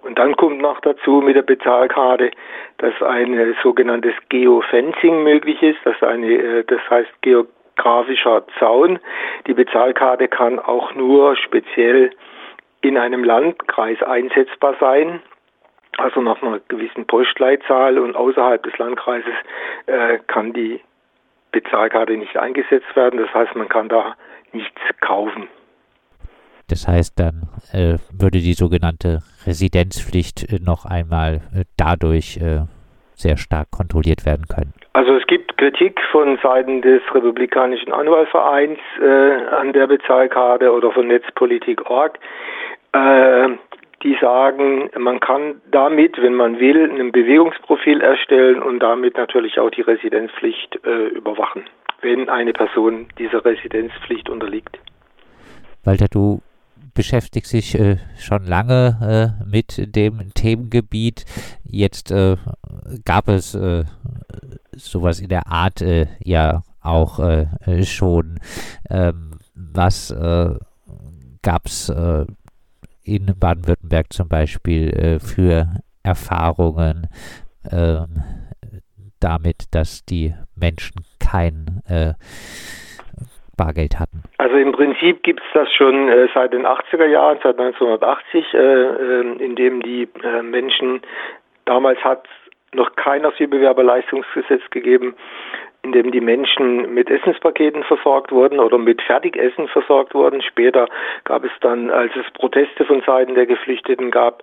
Und 0.06 0.18
dann 0.18 0.36
kommt 0.36 0.60
noch 0.60 0.80
dazu 0.80 1.20
mit 1.20 1.36
der 1.36 1.42
Bezahlkarte, 1.42 2.30
dass 2.78 2.94
ein 3.02 3.56
sogenanntes 3.62 4.14
Geofencing 4.28 5.22
möglich 5.22 5.62
ist, 5.62 5.78
das, 5.84 6.00
eine, 6.02 6.26
äh, 6.26 6.64
das 6.64 6.80
heißt 6.88 7.10
geografischer 7.22 8.44
Zaun. 8.58 8.98
Die 9.46 9.54
Bezahlkarte 9.54 10.28
kann 10.28 10.58
auch 10.58 10.94
nur 10.94 11.36
speziell 11.36 12.10
in 12.82 12.96
einem 12.96 13.24
Landkreis 13.24 14.02
einsetzbar 14.02 14.76
sein 14.78 15.20
also 15.98 16.20
nach 16.20 16.42
einer 16.42 16.60
gewissen 16.68 17.06
Postleitzahl 17.06 17.98
und 17.98 18.16
außerhalb 18.16 18.62
des 18.62 18.76
Landkreises 18.78 19.32
äh, 19.86 20.18
kann 20.26 20.52
die 20.52 20.80
Bezahlkarte 21.52 22.16
nicht 22.16 22.36
eingesetzt 22.36 22.94
werden. 22.94 23.18
Das 23.18 23.32
heißt, 23.32 23.54
man 23.54 23.68
kann 23.68 23.88
da 23.88 24.14
nichts 24.52 24.80
kaufen. 25.00 25.48
Das 26.68 26.88
heißt, 26.88 27.18
dann 27.18 27.48
äh, 27.72 27.98
würde 28.12 28.38
die 28.38 28.54
sogenannte 28.54 29.20
Residenzpflicht 29.46 30.52
äh, 30.52 30.58
noch 30.58 30.84
einmal 30.84 31.36
äh, 31.54 31.64
dadurch 31.76 32.38
äh, 32.38 32.62
sehr 33.14 33.36
stark 33.36 33.70
kontrolliert 33.70 34.26
werden 34.26 34.46
können. 34.48 34.74
Also 34.92 35.14
es 35.14 35.26
gibt 35.28 35.56
Kritik 35.58 36.00
von 36.10 36.38
Seiten 36.42 36.82
des 36.82 37.02
Republikanischen 37.14 37.92
Anwaltvereins 37.92 38.78
äh, 39.00 39.54
an 39.54 39.72
der 39.72 39.86
Bezahlkarte 39.86 40.72
oder 40.72 40.90
von 40.90 41.06
Netzpolitik.org. 41.08 42.18
Die 44.02 44.16
sagen, 44.22 44.88
man 44.98 45.20
kann 45.20 45.60
damit, 45.70 46.16
wenn 46.22 46.34
man 46.34 46.58
will, 46.58 46.90
ein 46.98 47.12
Bewegungsprofil 47.12 48.00
erstellen 48.00 48.62
und 48.62 48.80
damit 48.80 49.18
natürlich 49.18 49.58
auch 49.58 49.70
die 49.70 49.82
Residenzpflicht 49.82 50.76
überwachen, 51.12 51.64
wenn 52.00 52.30
eine 52.30 52.54
Person 52.54 53.08
dieser 53.18 53.44
Residenzpflicht 53.44 54.30
unterliegt. 54.30 54.78
Walter, 55.84 56.06
du 56.10 56.40
beschäftigst 56.96 57.52
dich 57.52 57.78
äh, 57.78 57.98
schon 58.18 58.44
lange 58.44 59.38
äh, 59.40 59.44
mit 59.44 59.94
dem 59.94 60.34
Themengebiet. 60.34 61.24
Jetzt 61.62 62.10
äh, 62.10 62.36
gab 63.04 63.28
es 63.28 63.54
äh, 63.54 63.84
sowas 64.72 65.20
in 65.20 65.28
der 65.28 65.46
Art 65.46 65.80
äh, 65.82 66.06
ja 66.24 66.64
auch 66.80 67.18
schon. 67.82 68.38
Ähm, 68.88 69.32
was 69.54 70.14
gab 71.42 71.66
es 71.66 71.92
in 73.06 73.26
Baden-Württemberg 73.38 74.12
zum 74.12 74.28
Beispiel 74.28 74.90
äh, 74.90 75.20
für 75.20 75.80
Erfahrungen 76.02 77.06
ähm, 77.70 78.22
damit, 79.20 79.66
dass 79.70 80.04
die 80.04 80.34
Menschen 80.54 81.04
kein 81.18 81.82
äh, 81.86 82.14
Bargeld 83.56 83.98
hatten? 83.98 84.22
Also 84.38 84.56
im 84.56 84.72
Prinzip 84.72 85.22
gibt 85.22 85.40
es 85.40 85.46
das 85.54 85.72
schon 85.72 86.08
äh, 86.08 86.28
seit 86.34 86.52
den 86.52 86.66
80er 86.66 87.06
Jahren, 87.06 87.38
seit 87.42 87.58
1980, 87.58 88.54
äh, 88.54 88.58
ähm, 88.58 89.40
in 89.40 89.56
dem 89.56 89.82
die 89.82 90.08
äh, 90.22 90.42
Menschen, 90.42 91.00
damals 91.64 91.98
hat 92.04 92.26
noch 92.74 92.94
kein 92.96 93.24
Asylbewerberleistungsgesetz 93.24 94.62
gegeben, 94.70 95.14
in 95.82 95.92
dem 95.92 96.10
die 96.10 96.20
Menschen 96.20 96.92
mit 96.94 97.08
Essenspaketen 97.08 97.84
versorgt 97.84 98.32
wurden 98.32 98.58
oder 98.58 98.76
mit 98.76 99.00
Fertigessen 99.02 99.68
versorgt 99.68 100.14
wurden. 100.14 100.42
Später 100.42 100.88
gab 101.24 101.44
es 101.44 101.52
dann, 101.60 101.90
als 101.90 102.12
es 102.16 102.30
Proteste 102.32 102.84
von 102.84 103.02
Seiten 103.02 103.34
der 103.34 103.46
Geflüchteten 103.46 104.10
gab, 104.10 104.42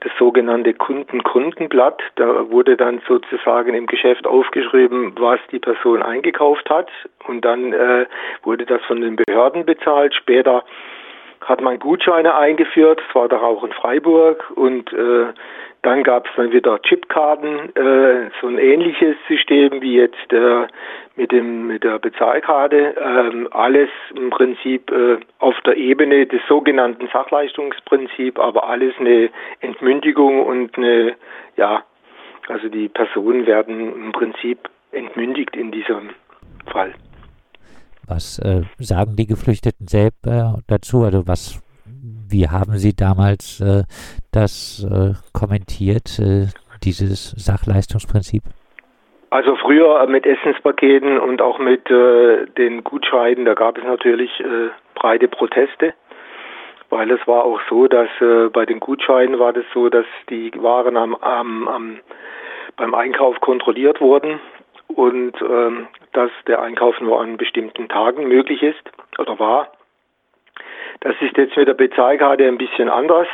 das 0.00 0.12
sogenannte 0.18 0.74
Kundenkundenblatt. 0.74 2.00
Da 2.16 2.50
wurde 2.50 2.76
dann 2.76 3.00
sozusagen 3.06 3.74
im 3.74 3.86
Geschäft 3.86 4.26
aufgeschrieben, 4.26 5.12
was 5.18 5.40
die 5.50 5.58
Person 5.58 6.02
eingekauft 6.02 6.68
hat 6.70 6.88
und 7.26 7.44
dann 7.44 7.72
äh, 7.72 8.06
wurde 8.42 8.64
das 8.66 8.82
von 8.86 9.00
den 9.00 9.16
Behörden 9.16 9.64
bezahlt. 9.64 10.14
Später 10.14 10.64
hat 11.40 11.60
man 11.60 11.78
Gutscheine 11.78 12.34
eingeführt, 12.34 13.00
das 13.06 13.14
war 13.14 13.28
doch 13.28 13.42
auch 13.42 13.64
in 13.64 13.72
Freiburg 13.72 14.50
und 14.54 14.92
äh, 14.92 15.26
dann 15.82 16.02
gab 16.02 16.26
es 16.26 16.32
dann 16.36 16.52
wieder 16.52 16.80
Chipkarten, 16.82 17.74
äh, 17.76 18.30
so 18.40 18.48
ein 18.48 18.58
ähnliches 18.58 19.16
System 19.28 19.80
wie 19.80 19.96
jetzt 19.96 20.32
äh, 20.32 20.66
mit 21.16 21.32
dem 21.32 21.68
mit 21.68 21.84
der 21.84 21.98
Bezahlkarte. 21.98 22.94
Ähm, 23.00 23.48
alles 23.52 23.88
im 24.14 24.30
Prinzip 24.30 24.90
äh, 24.90 25.18
auf 25.38 25.54
der 25.64 25.76
Ebene 25.76 26.26
des 26.26 26.40
sogenannten 26.48 27.08
Sachleistungsprinzip, 27.12 28.38
aber 28.38 28.68
alles 28.68 28.94
eine 28.98 29.30
Entmündigung 29.60 30.44
und 30.44 30.76
eine 30.76 31.14
ja, 31.56 31.82
also 32.48 32.68
die 32.68 32.88
Personen 32.88 33.46
werden 33.46 34.06
im 34.06 34.12
Prinzip 34.12 34.68
entmündigt 34.92 35.54
in 35.56 35.70
diesem 35.70 36.10
Fall. 36.66 36.94
Was 38.06 38.38
äh, 38.38 38.62
sagen 38.78 39.16
die 39.16 39.26
Geflüchteten 39.26 39.86
selbst 39.86 40.26
äh, 40.26 40.54
dazu? 40.66 41.02
Also 41.04 41.26
was 41.26 41.62
wie 42.30 42.48
haben 42.48 42.78
Sie 42.78 42.94
damals 42.94 43.60
äh, 43.60 43.84
das 44.38 44.84
äh, 44.84 45.14
kommentiert, 45.32 46.18
äh, 46.18 46.46
dieses 46.84 47.30
Sachleistungsprinzip? 47.32 48.42
Also 49.30 49.56
früher 49.56 50.06
mit 50.06 50.24
Essenspaketen 50.24 51.18
und 51.18 51.42
auch 51.42 51.58
mit 51.58 51.90
äh, 51.90 52.46
den 52.56 52.84
Gutscheiden, 52.84 53.44
da 53.44 53.54
gab 53.54 53.76
es 53.76 53.84
natürlich 53.84 54.30
äh, 54.40 54.70
breite 54.94 55.28
Proteste, 55.28 55.92
weil 56.88 57.10
es 57.10 57.20
war 57.26 57.44
auch 57.44 57.60
so, 57.68 57.88
dass 57.88 58.08
äh, 58.20 58.48
bei 58.48 58.64
den 58.64 58.80
Gutscheiden 58.80 59.38
war 59.38 59.52
das 59.52 59.64
so, 59.74 59.90
dass 59.90 60.06
die 60.30 60.50
Waren 60.56 60.96
am, 60.96 61.14
am, 61.16 61.68
am 61.68 62.00
beim 62.76 62.94
Einkauf 62.94 63.40
kontrolliert 63.40 64.00
wurden 64.00 64.40
und 64.86 65.34
ähm, 65.42 65.88
dass 66.12 66.30
der 66.46 66.62
Einkauf 66.62 67.00
nur 67.00 67.20
an 67.20 67.36
bestimmten 67.36 67.88
Tagen 67.88 68.28
möglich 68.28 68.62
ist 68.62 68.82
oder 69.18 69.38
war. 69.38 69.72
Das 71.00 71.14
ist 71.20 71.36
jetzt 71.36 71.56
mit 71.56 71.68
der 71.68 71.74
Bezahlkarte 71.74 72.46
ein 72.46 72.56
bisschen 72.56 72.88
anders, 72.88 73.28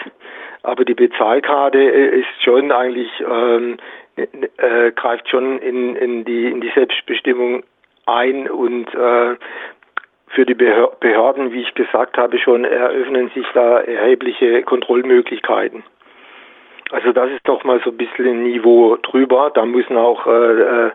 aber 0.65 0.85
die 0.85 0.95
Bezahlkarte 0.95 1.79
äh, 1.79 2.21
ist 2.21 2.43
schon 2.43 2.73
eigentlich 2.73 3.11
ähm, 3.21 3.77
äh, 4.17 4.93
greift 4.93 5.29
schon 5.29 5.59
in, 5.59 5.95
in, 5.97 6.25
die, 6.25 6.47
in 6.47 6.61
die 6.61 6.73
Selbstbestimmung 6.75 7.63
ein 8.07 8.49
und 8.49 8.93
äh, 8.95 9.37
für 10.29 10.45
die 10.45 10.55
Behörden, 10.55 11.53
wie 11.53 11.63
ich 11.63 11.75
gesagt 11.75 12.17
habe, 12.17 12.39
schon 12.39 12.65
eröffnen 12.65 13.31
sich 13.35 13.47
da 13.55 13.81
erhebliche 13.81 14.63
Kontrollmöglichkeiten. 14.63 15.85
Also 16.95 17.13
das 17.13 17.29
ist 17.31 17.41
doch 17.43 17.65
mal 17.65 17.81
so 17.85 17.91
ein 17.91 17.97
bisschen 17.97 18.25
ein 18.25 18.43
Niveau 18.45 18.97
drüber. 19.03 19.51
Da 19.53 19.67
müssen 19.67 19.97
auch 19.97 20.29
äh, 20.29 20.61
äh 20.61 20.91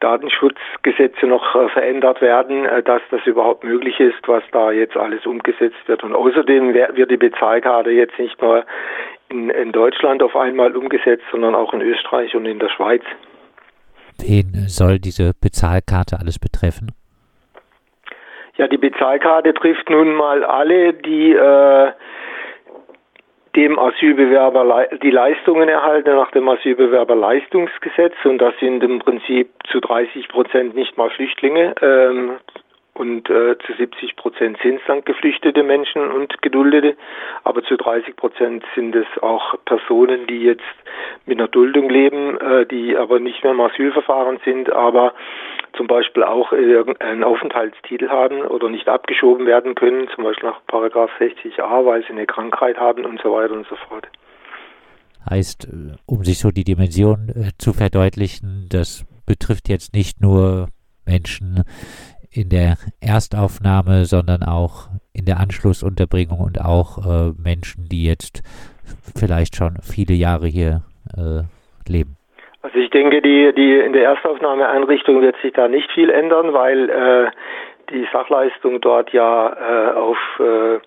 Datenschutzgesetze 0.00 1.26
noch 1.26 1.54
äh, 1.54 1.68
verändert 1.68 2.20
werden, 2.20 2.66
äh, 2.66 2.82
dass 2.82 3.00
das 3.12 3.24
überhaupt 3.26 3.62
möglich 3.62 4.00
ist, 4.00 4.26
was 4.26 4.42
da 4.50 4.72
jetzt 4.72 4.96
alles 4.96 5.24
umgesetzt 5.24 5.86
wird. 5.86 6.02
Und 6.02 6.14
außerdem 6.16 6.74
wird 6.74 7.12
die 7.12 7.16
Bezahlkarte 7.16 7.90
jetzt 7.90 8.18
nicht 8.18 8.42
nur 8.42 8.64
in, 9.28 9.48
in 9.50 9.70
Deutschland 9.70 10.20
auf 10.20 10.34
einmal 10.34 10.76
umgesetzt, 10.76 11.24
sondern 11.30 11.54
auch 11.54 11.72
in 11.72 11.80
Österreich 11.80 12.34
und 12.34 12.44
in 12.44 12.58
der 12.58 12.68
Schweiz. 12.68 13.04
Wen 14.18 14.66
soll 14.66 14.98
diese 14.98 15.30
Bezahlkarte 15.40 16.16
alles 16.18 16.40
betreffen? 16.40 16.90
Ja, 18.56 18.66
die 18.66 18.78
Bezahlkarte 18.78 19.54
trifft 19.54 19.88
nun 19.90 20.14
mal 20.16 20.42
alle, 20.42 20.92
die 20.92 21.32
äh, 21.32 21.92
dem 23.56 23.78
Asylbewerber 23.78 24.86
die 25.02 25.10
Leistungen 25.10 25.68
erhalten 25.68 26.14
nach 26.14 26.30
dem 26.30 26.48
Asylbewerberleistungsgesetz 26.48 28.14
und 28.24 28.38
das 28.38 28.54
sind 28.60 28.84
im 28.84 28.98
Prinzip 28.98 29.48
zu 29.70 29.80
30 29.80 30.28
Prozent 30.28 30.76
nicht 30.76 30.96
mal 30.98 31.10
Flüchtlinge 31.10 31.74
ähm, 31.80 32.32
und 32.96 33.28
äh, 33.28 33.56
zu 33.66 33.74
70 33.74 34.16
Prozent 34.16 34.58
sind 34.62 34.76
es 34.76 34.86
dann 34.86 35.04
geflüchtete 35.04 35.62
Menschen 35.62 36.10
und 36.10 36.40
Geduldete, 36.40 36.96
aber 37.44 37.62
zu 37.62 37.76
30 37.76 38.16
Prozent 38.16 38.64
sind 38.74 38.94
es 38.96 39.06
auch 39.22 39.54
Personen, 39.66 40.26
die 40.26 40.40
jetzt 40.40 40.64
mit 41.26 41.38
einer 41.38 41.48
Duldung 41.48 41.90
leben, 41.90 42.40
äh, 42.40 42.66
die 42.66 42.96
aber 42.96 43.20
nicht 43.20 43.42
mehr 43.42 43.52
im 43.52 43.60
Asylverfahren 43.60 44.38
sind, 44.44 44.72
aber 44.72 45.14
zum 45.76 45.86
Beispiel 45.86 46.24
auch 46.24 46.52
einen 46.52 47.22
Aufenthaltstitel 47.22 48.08
haben 48.08 48.40
oder 48.42 48.70
nicht 48.70 48.88
abgeschoben 48.88 49.46
werden 49.46 49.74
können, 49.74 50.08
zum 50.14 50.24
Beispiel 50.24 50.48
nach 50.48 50.60
Paragraph 50.66 51.10
60a, 51.20 51.84
weil 51.84 52.02
sie 52.02 52.10
eine 52.10 52.26
Krankheit 52.26 52.78
haben 52.78 53.04
und 53.04 53.20
so 53.20 53.32
weiter 53.32 53.52
und 53.52 53.66
so 53.68 53.76
fort. 53.76 54.08
Heißt, 55.28 55.68
um 56.06 56.24
sich 56.24 56.38
so 56.38 56.50
die 56.50 56.64
Dimension 56.64 57.28
äh, 57.28 57.50
zu 57.58 57.72
verdeutlichen, 57.72 58.68
das 58.70 59.04
betrifft 59.26 59.68
jetzt 59.68 59.92
nicht 59.92 60.22
nur 60.22 60.68
Menschen 61.06 61.62
in 62.36 62.48
der 62.50 62.76
Erstaufnahme, 63.00 64.04
sondern 64.04 64.42
auch 64.42 64.88
in 65.14 65.24
der 65.24 65.38
Anschlussunterbringung 65.38 66.40
und 66.40 66.60
auch 66.60 66.98
äh, 66.98 67.32
Menschen, 67.42 67.88
die 67.90 68.04
jetzt 68.04 68.42
vielleicht 69.16 69.56
schon 69.56 69.76
viele 69.82 70.14
Jahre 70.14 70.46
hier 70.46 70.82
äh, 71.16 71.42
leben. 71.90 72.16
Also 72.62 72.78
ich 72.78 72.90
denke, 72.90 73.22
die, 73.22 73.52
die 73.56 73.78
in 73.78 73.92
der 73.92 74.04
Erstaufnahmeeinrichtung 74.04 75.22
wird 75.22 75.36
sich 75.40 75.52
da 75.52 75.68
nicht 75.68 75.90
viel 75.92 76.10
ändern, 76.10 76.52
weil 76.52 76.90
äh, 76.90 77.30
die 77.90 78.06
Sachleistung 78.12 78.80
dort 78.80 79.12
ja 79.12 79.52
äh, 79.52 79.94
auf 79.94 80.18
äh, 80.40 80.80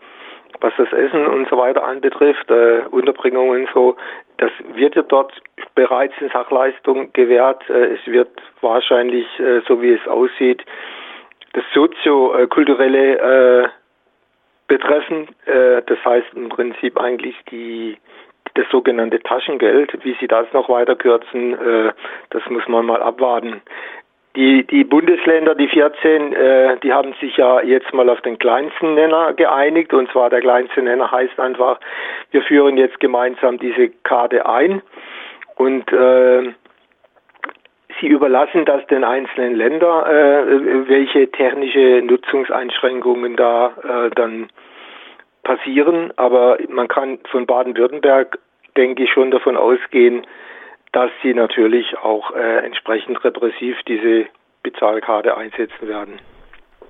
was 0.62 0.74
das 0.78 0.92
Essen 0.92 1.26
und 1.26 1.48
so 1.50 1.58
weiter 1.58 1.84
anbetrifft, 1.84 2.50
äh, 2.52 2.82
Unterbringung 2.92 3.50
und 3.50 3.70
so, 3.74 3.96
das 4.38 4.52
wird 4.74 4.96
ja 4.96 5.04
dort 5.04 5.32
bereits 5.76 6.14
in 6.20 6.30
Sachleistung 6.30 7.14
gewährt. 7.14 7.64
Äh, 7.70 7.94
es 7.94 8.06
wird 8.06 8.30
wahrscheinlich, 8.62 9.26
äh, 9.40 9.62
so 9.68 9.82
wie 9.82 9.94
es 9.94 10.08
aussieht, 10.08 10.64
das 11.54 11.64
soziokulturelle 11.74 13.64
äh, 13.64 13.68
betreffen. 14.68 15.28
Äh, 15.46 15.82
das 15.86 16.04
heißt 16.06 16.28
im 16.36 16.50
Prinzip 16.50 17.00
eigentlich 17.00 17.36
die 17.52 17.98
das 18.56 18.66
sogenannte 18.70 19.20
Taschengeld. 19.20 19.94
Wie 20.04 20.16
sie 20.20 20.28
das 20.28 20.52
noch 20.54 20.70
weiter 20.70 20.96
kürzen, 20.96 21.54
äh, 21.54 21.92
das 22.30 22.44
muss 22.50 22.68
man 22.68 22.86
mal 22.86 23.02
abwarten. 23.02 23.62
Die, 24.36 24.66
die 24.66 24.84
Bundesländer, 24.84 25.56
die 25.56 25.68
14, 25.68 26.34
äh, 26.34 26.78
die 26.78 26.94
haben 26.94 27.14
sich 27.20 27.36
ja 27.38 27.62
jetzt 27.62 27.94
mal 27.94 28.10
auf 28.10 28.22
den 28.22 28.38
kleinsten 28.38 28.94
Nenner 28.94 29.34
geeinigt. 29.34 29.94
Und 29.94 30.10
zwar 30.12 30.30
der 30.30 30.42
kleinste 30.42 30.82
Nenner 30.82 31.12
heißt 31.12 31.40
einfach, 31.40 31.80
wir 32.32 32.42
führen 32.44 32.78
jetzt 32.78 33.00
gemeinsam 33.00 33.58
diese 33.58 33.90
Karte 34.04 34.46
ein. 34.46 34.82
Und 35.56 35.92
äh, 35.92 36.54
sie 38.00 38.08
überlassen 38.08 38.66
das 38.66 38.86
den 38.88 39.04
einzelnen 39.04 39.56
Ländern, 39.56 40.06
äh, 40.06 40.90
welche 40.90 41.32
technische 41.32 42.02
Nutzungseinschränkungen 42.04 43.36
da 43.36 43.72
äh, 43.84 44.10
dann 44.12 44.50
passieren. 45.44 46.14
Aber 46.18 46.58
man 46.70 46.88
kann 46.88 47.20
von 47.32 47.46
Baden-Württemberg, 47.46 48.40
denke 48.78 49.04
ich, 49.04 49.12
schon 49.12 49.32
davon 49.32 49.58
ausgehen, 49.58 50.26
dass 50.92 51.12
sie 51.22 51.34
natürlich 51.34 51.98
auch 51.98 52.36
äh, 52.36 52.66
entsprechend 52.66 53.24
repressiv 53.24 53.78
diese 53.88 54.26
Bezahlkarte 54.64 55.38
einsetzen 55.38 55.88
werden. 55.88 56.20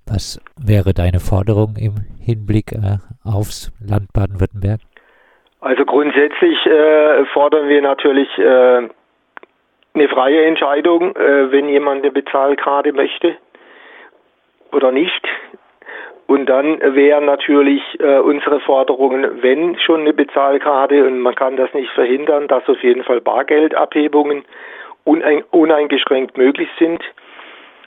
Was 0.06 0.42
wäre 0.58 0.94
deine 0.94 1.20
Forderung 1.20 1.76
im 1.78 1.96
Hinblick 2.20 2.72
äh, 2.72 2.98
aufs 3.24 3.72
Land 3.86 4.12
Baden-Württemberg? 4.14 4.80
Also 5.62 5.86
grundsätzlich 5.86 6.66
äh, 6.66 7.26
fordern 7.34 7.68
wir 7.68 7.82
natürlich 7.82 8.30
äh, 8.38 8.88
eine 9.94 10.08
freie 10.08 10.46
Entscheidung, 10.46 11.16
äh, 11.16 11.52
wenn 11.52 11.70
jemand 11.70 12.04
eine 12.04 12.12
Bezahlkarte 12.12 12.94
möchte 12.94 13.36
oder 14.72 14.92
nicht. 14.92 15.28
Und 16.28 16.46
dann 16.46 16.80
wären 16.96 17.26
natürlich 17.26 17.82
äh, 18.00 18.20
unsere 18.20 18.60
Forderungen, 18.60 19.42
wenn 19.42 19.80
schon 19.80 20.02
eine 20.02 20.14
Bezahlkarte 20.14 21.06
und 21.06 21.22
man 21.22 21.34
kann 21.34 21.58
das 21.58 21.74
nicht 21.74 21.90
verhindern, 21.94 22.48
dass 22.48 22.70
auf 22.70 22.84
jeden 22.84 23.04
Fall 23.04 23.20
Bargeldabhebungen 23.20 24.46
unein 25.06 25.44
uneingeschränkt 25.50 26.38
möglich 26.38 26.70
sind 26.78 27.04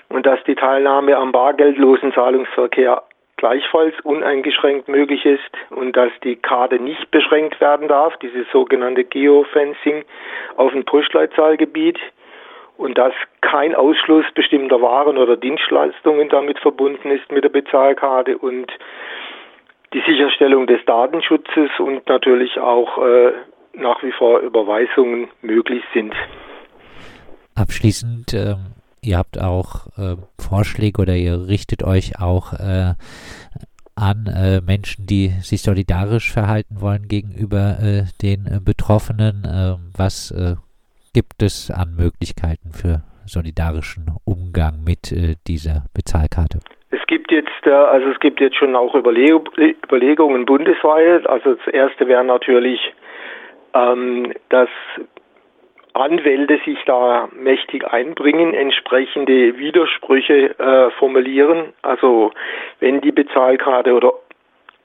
und 0.09 0.27
dass 0.27 0.43
die 0.45 0.57
Teilnahme 0.57 1.17
am 1.17 1.31
bargeldlosen 1.31 2.13
Zahlungsverkehr 2.13 3.03
gleichfalls 3.43 3.95
uneingeschränkt 4.05 4.87
möglich 4.87 5.27
ist 5.27 5.51
und 5.71 5.97
dass 5.97 6.13
die 6.23 6.37
Karte 6.37 6.77
nicht 6.77 7.11
beschränkt 7.11 7.61
werden 7.61 7.89
darf, 7.89 8.17
dieses 8.19 8.47
sogenannte 8.53 9.03
Geofencing 9.03 10.05
auf 10.57 10.73
ein 10.73 10.85
Postleitzahlgebiet 10.85 11.99
und 12.77 12.97
dass 12.97 13.13
kein 13.41 13.75
Ausschluss 13.75 14.25
bestimmter 14.37 14.81
Waren 14.81 15.19
oder 15.19 15.37
Dienstleistungen 15.37 16.29
damit 16.29 16.61
verbunden 16.61 17.11
ist 17.11 17.33
mit 17.33 17.43
der 17.43 17.49
Bezahlkarte 17.49 18.39
und 18.39 18.71
die 19.93 20.03
Sicherstellung 20.07 20.69
des 20.69 20.79
Datenschutzes 20.85 21.71
und 21.81 22.09
natürlich 22.09 22.61
auch 22.61 23.05
äh, 23.05 23.33
nach 23.73 24.01
wie 24.05 24.13
vor 24.13 24.39
Überweisungen 24.39 25.29
möglich 25.41 25.83
sind. 25.93 26.15
Abschließend, 27.57 28.35
äh, 28.35 28.55
ihr 29.05 29.19
habt 29.19 29.41
auch 29.41 29.87
äh, 29.99 30.17
Vorschläge 30.39 31.03
oder 31.03 31.17
ihr 31.17 31.49
richtet 31.49 31.83
euch 31.83 32.21
auch 32.21 32.53
äh, 32.55 32.95
an 33.95 34.27
äh, 34.27 34.61
Menschen, 34.61 35.07
die 35.07 35.29
sich 35.43 35.63
solidarisch 35.63 36.33
verhalten 36.33 36.81
wollen 36.81 37.09
gegenüber 37.09 37.79
äh, 37.83 38.05
den 38.23 38.63
Betroffenen. 38.65 39.45
was 39.97 40.33
gibt 41.13 41.43
es 41.43 41.71
an 41.71 41.95
Möglichkeiten 41.97 42.73
für 42.73 43.03
solidarischen 43.27 44.07
Umgang 44.25 44.85
mit 44.85 45.13
äh, 45.13 45.37
dieser 45.47 45.85
Bezahlkarte? 45.95 46.61
Es 46.91 47.05
gibt 47.07 47.31
jetzt, 47.31 47.67
äh, 47.67 47.71
also 47.71 48.09
es 48.09 48.21
gibt 48.21 48.41
jetzt 48.41 48.57
schon 48.57 48.77
auch 48.77 48.95
Überleg 48.95 49.49
Überlegungen 49.85 50.45
bundesweit. 50.45 51.27
Also 51.29 51.55
das 51.55 51.67
erste 51.73 52.09
wäre 52.09 52.25
natürlich, 52.25 52.81
ähm, 53.75 54.33
dass 54.49 54.69
Anwälte 55.95 56.59
sich 56.65 56.79
da 56.87 57.29
mächtig 57.33 57.87
einbringen, 57.87 58.55
entsprechende 58.55 59.59
Widersprüche 59.59 60.59
äh, 60.59 60.91
formulieren. 60.93 61.73
Also 61.83 62.33
wenn 62.81 63.01
die 63.01 63.13
Bezahlkarte 63.13 63.95
oder 63.95 64.13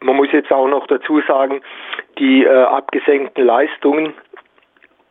man 0.02 0.16
muss 0.16 0.32
jetzt 0.32 0.52
auch 0.52 0.68
noch 0.68 0.86
dazu 0.88 1.22
sagen, 1.28 1.62
die 2.20 2.44
äh, 2.44 2.50
abgesenkten 2.50 3.46
Leistungen 3.46 4.14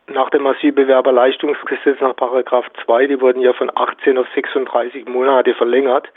nach 0.07 0.29
dem 0.29 0.47
Asylbewerberleistungsgesetz 0.47 1.99
nach 1.99 2.15
Paragraph 2.15 2.65
2, 2.85 3.07
die 3.07 3.19
wurden 3.19 3.41
ja 3.41 3.53
von 3.53 3.69
18 3.75 4.17
auf 4.17 4.27
36 4.33 5.07
Monate 5.07 5.53
verlängert. 5.53 6.07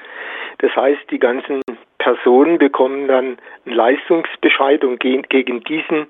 Das 0.58 0.74
heißt, 0.76 1.10
die 1.10 1.18
ganzen 1.18 1.60
Personen 1.98 2.58
bekommen 2.58 3.08
dann 3.08 3.38
einen 3.66 3.74
Leistungsbescheid 3.74 4.84
und 4.84 5.00
gegen 5.00 5.64
diesen 5.64 6.06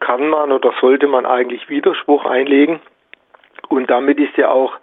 kann 0.00 0.28
man 0.28 0.52
oder 0.52 0.72
sollte 0.80 1.06
man 1.06 1.26
eigentlich 1.26 1.68
Widerspruch 1.68 2.24
einlegen. 2.24 2.80
Und 3.68 3.90
damit 3.90 4.18
ist 4.18 4.36
ja 4.36 4.50
auch 4.50 4.74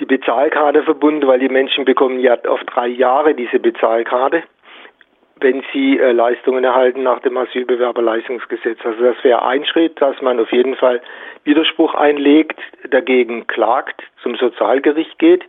die 0.00 0.06
Bezahlkarte 0.06 0.82
verbunden, 0.82 1.26
weil 1.26 1.38
die 1.38 1.48
Menschen 1.48 1.84
bekommen 1.84 2.20
ja 2.20 2.36
auf 2.48 2.60
drei 2.64 2.86
Jahre 2.86 3.34
diese 3.34 3.58
Bezahlkarte 3.58 4.42
wenn 5.40 5.62
sie 5.72 5.98
äh, 5.98 6.12
Leistungen 6.12 6.64
erhalten 6.64 7.02
nach 7.02 7.20
dem 7.20 7.36
Asylbewerberleistungsgesetz. 7.36 8.78
Also 8.84 9.02
das 9.02 9.22
wäre 9.22 9.44
ein 9.44 9.64
Schritt, 9.66 10.00
dass 10.00 10.20
man 10.22 10.40
auf 10.40 10.50
jeden 10.50 10.76
Fall 10.76 11.02
Widerspruch 11.44 11.94
einlegt, 11.94 12.58
dagegen 12.90 13.46
klagt, 13.46 14.02
zum 14.22 14.36
Sozialgericht 14.36 15.18
geht. 15.18 15.44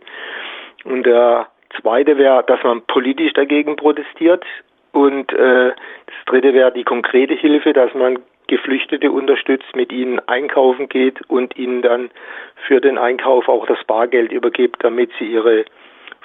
Und 0.84 1.04
der 1.04 1.48
zweite 1.80 2.18
wäre, 2.18 2.44
dass 2.46 2.62
man 2.62 2.82
politisch 2.82 3.32
dagegen 3.32 3.76
protestiert. 3.76 4.44
Und 4.92 5.32
äh, 5.32 5.72
das 6.06 6.24
dritte 6.26 6.52
wäre 6.52 6.72
die 6.72 6.84
konkrete 6.84 7.34
Hilfe, 7.34 7.72
dass 7.72 7.92
man 7.94 8.18
Geflüchtete 8.48 9.12
unterstützt, 9.12 9.76
mit 9.76 9.92
ihnen 9.92 10.18
einkaufen 10.26 10.88
geht 10.88 11.20
und 11.28 11.56
ihnen 11.56 11.82
dann 11.82 12.10
für 12.66 12.80
den 12.80 12.98
Einkauf 12.98 13.48
auch 13.48 13.66
das 13.66 13.78
Bargeld 13.86 14.32
übergibt, 14.32 14.82
damit 14.82 15.10
sie 15.18 15.26
ihre 15.26 15.64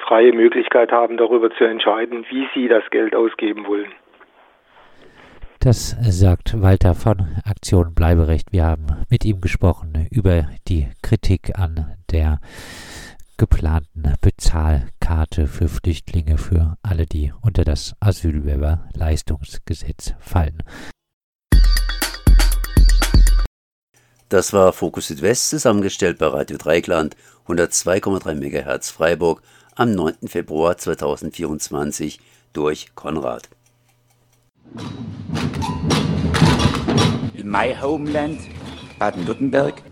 freie 0.08 0.34
Möglichkeit 0.34 0.92
haben, 0.92 1.18
darüber 1.18 1.52
zu 1.52 1.66
entscheiden, 1.66 2.26
wie 2.30 2.48
sie 2.54 2.68
das 2.68 2.84
Geld 2.90 3.16
ausgeben 3.16 3.68
wollen. 3.68 3.92
Das 5.60 5.96
sagt 6.02 6.62
Walter 6.62 6.94
von 6.94 7.22
Aktion 7.46 7.96
Bleiberecht. 7.96 8.52
Wir 8.52 8.66
haben 8.66 9.06
mit 9.10 9.24
ihm 9.24 9.40
gesprochen 9.40 10.08
über 10.12 10.48
die 10.68 10.90
Kritik 11.02 11.58
an 11.58 11.96
der 12.12 12.40
geplanten 13.38 14.14
Bezahlkarte 14.22 15.48
für 15.48 15.70
Flüchtlinge 15.70 16.38
für 16.38 16.76
alle, 16.84 17.06
die 17.06 17.32
unter 17.42 17.64
das 17.64 17.96
Asylbewerberleistungsgesetz 18.02 20.16
fallen. 20.20 20.64
Das 24.34 24.52
war 24.52 24.74
Fokus 24.74 25.10
Südwest 25.10 25.50
zusammengestellt 25.52 26.18
bei 26.18 26.26
Radio 26.26 26.58
Dreikland 26.58 27.16
102,3 27.48 28.34
MHz 28.34 28.90
Freiburg 28.90 29.44
am 29.76 29.92
9. 29.92 30.28
Februar 30.28 30.76
2024 30.76 32.20
durch 32.52 32.96
Konrad. 32.96 33.48
In 37.36 37.48
my 37.48 37.76
homeland, 37.80 38.40
Baden-Württemberg, 38.98 39.84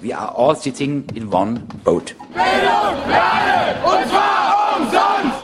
we 0.00 0.12
are 0.12 0.36
all 0.36 0.56
sitting 0.56 1.04
in 1.14 1.32
one 1.32 1.62
boat. 1.84 2.16
Bildung 2.34 2.96
für 3.06 3.22
alle, 3.22 3.76
und 3.84 4.08
zwar 4.08 4.76
umsonst! 4.76 5.43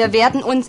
Wir 0.00 0.14
werden 0.14 0.42
uns 0.42 0.68